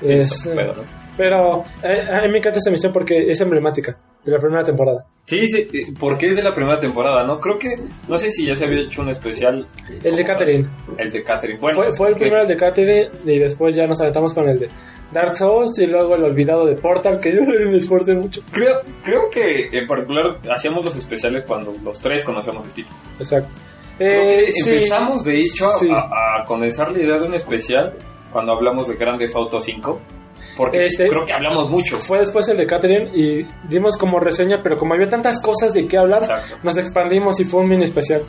[0.02, 0.84] Sí, es, es un pedo, ¿no?
[1.18, 5.06] Pero eh, a mí me encanta esta emisión porque es emblemática de la primera temporada.
[5.26, 7.40] Sí, sí, eh, porque es de la primera temporada, ¿no?
[7.40, 7.70] Creo que,
[8.08, 9.68] no sé si ya se había hecho un especial.
[10.04, 10.68] El de Catherine.
[10.98, 11.60] El de Catherine.
[11.60, 14.60] Bueno, fue, fue el primero el de Catherine y después ya nos aventamos con el
[14.60, 14.70] de
[15.12, 18.42] Dark Souls y luego el olvidado de Portal, que yo me esforcé mucho.
[18.52, 22.96] Creo, creo que en particular hacíamos los especiales cuando los tres conocíamos el título.
[23.18, 23.50] Exacto.
[23.98, 25.90] Eh, que sí, empezamos, de hecho, a- sí.
[25.90, 27.94] a, a condensar la idea de un especial
[28.32, 30.02] cuando hablamos de Grand Theft Auto 5.
[30.58, 32.00] Porque Este- creo que hablamos mucho.
[32.00, 35.88] Fue después el de Catherine y dimos como reseña, pero como había tantas cosas de
[35.88, 36.56] qué hablar, Exacto.
[36.64, 38.22] nos expandimos y fue un mini especial.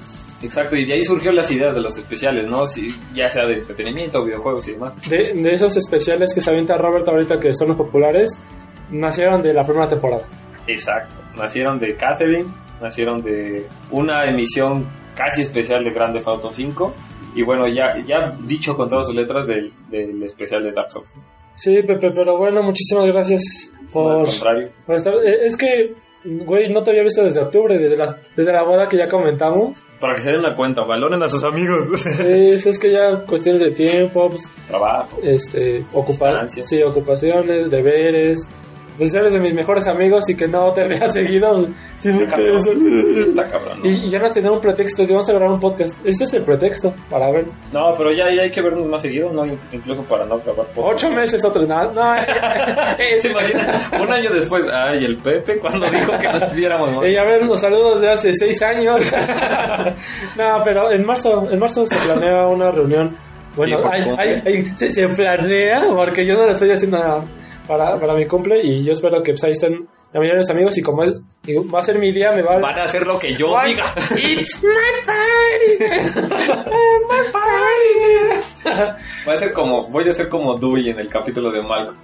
[0.42, 2.66] Exacto, y de ahí surgió las ideas de los especiales, ¿no?
[2.66, 4.92] Si, ya sea de entretenimiento, videojuegos y demás.
[5.08, 8.30] De, de esos especiales que se avienta Robert ahorita que son los populares,
[8.90, 10.26] nacieron de la primera temporada.
[10.66, 11.22] Exacto.
[11.36, 12.48] Nacieron de Catherine,
[12.82, 16.94] nacieron de una emisión casi especial de Grande Auto 5
[17.34, 21.14] y bueno, ya, ya dicho con todas sus letras del, del especial de Dark Souls.
[21.56, 23.42] Sí, Pepe, pero bueno, muchísimas gracias
[23.92, 25.14] por, estar.
[25.24, 25.94] eh, Es que,
[26.24, 29.84] güey, no te había visto desde octubre, desde la, desde la boda que ya comentamos.
[30.00, 31.86] Para que se den una cuenta, valoren a sus amigos.
[31.98, 35.18] Sí, es que ya cuestiones de tiempo, pues, Trabajo.
[35.22, 38.38] este, ocupar, sí, ocupaciones, deberes.
[38.98, 41.68] Pues eres de mis mejores amigos y que no te vea seguido.
[42.02, 42.46] Está cabrón.
[42.46, 43.26] quedo solo.
[43.26, 43.80] Está cabrón.
[43.82, 43.90] ¿no?
[43.90, 45.94] Y, y ya nos tenemos un pretexto, y vamos a grabar un podcast.
[46.04, 47.46] Este es el pretexto para ver.
[47.72, 49.44] No, pero ya, ya hay que vernos más seguido, ¿no?
[49.72, 50.78] Incluso para no grabar podcast.
[51.04, 52.02] Ocho meses otro, no, no.
[53.20, 53.32] ¿Se?
[54.00, 57.08] Un año después, ay, el Pepe cuando dijo que nos viéramos más.
[57.10, 59.00] Y a ver los saludos de hace seis años.
[60.36, 63.16] no, pero en marzo, en marzo se planea una reunión.
[63.56, 67.24] Bueno, Sí, hay- hay- hay- se, se planea porque yo no lo estoy haciendo
[67.66, 69.76] para, para mi cumple y yo espero que pues, ahí estén
[70.12, 71.12] la mayoría de mis amigos y como es,
[71.46, 73.94] y va a ser mi día, me va Van a hacer lo que yo diga.
[74.16, 74.70] It's my
[75.04, 75.84] party.
[75.84, 76.16] It's
[77.10, 78.96] my party.
[79.24, 81.96] Voy a ser como, voy a ser como Dewey en el capítulo de Malcolm.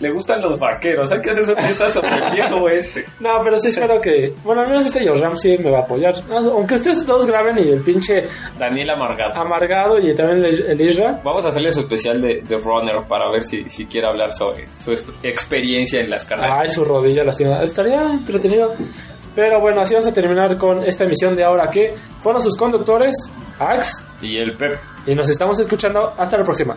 [0.00, 3.04] Le gustan los vaqueros, hay que hacer sorpresas sobre el viejo este.
[3.20, 4.32] No, pero sí espero que.
[4.42, 6.14] Bueno, al menos este Yoram sí me va a apoyar.
[6.30, 8.14] Aunque ustedes dos graben y el pinche
[8.58, 9.38] Daniel Amargado.
[9.40, 11.20] amargado y también el, Isra.
[11.22, 14.66] Vamos a hacerle su especial de, de Runner para ver si, si quiere hablar sobre
[14.68, 16.56] su ex- experiencia en las carreras.
[16.60, 17.62] Ay, su rodilla lastimada.
[17.62, 18.72] Estaría entretenido.
[19.34, 23.14] Pero bueno, así vamos a terminar con esta emisión de ahora que fueron sus conductores,
[23.60, 24.74] Ax, Y el Pep.
[25.06, 26.12] Y nos estamos escuchando.
[26.16, 26.76] Hasta la próxima.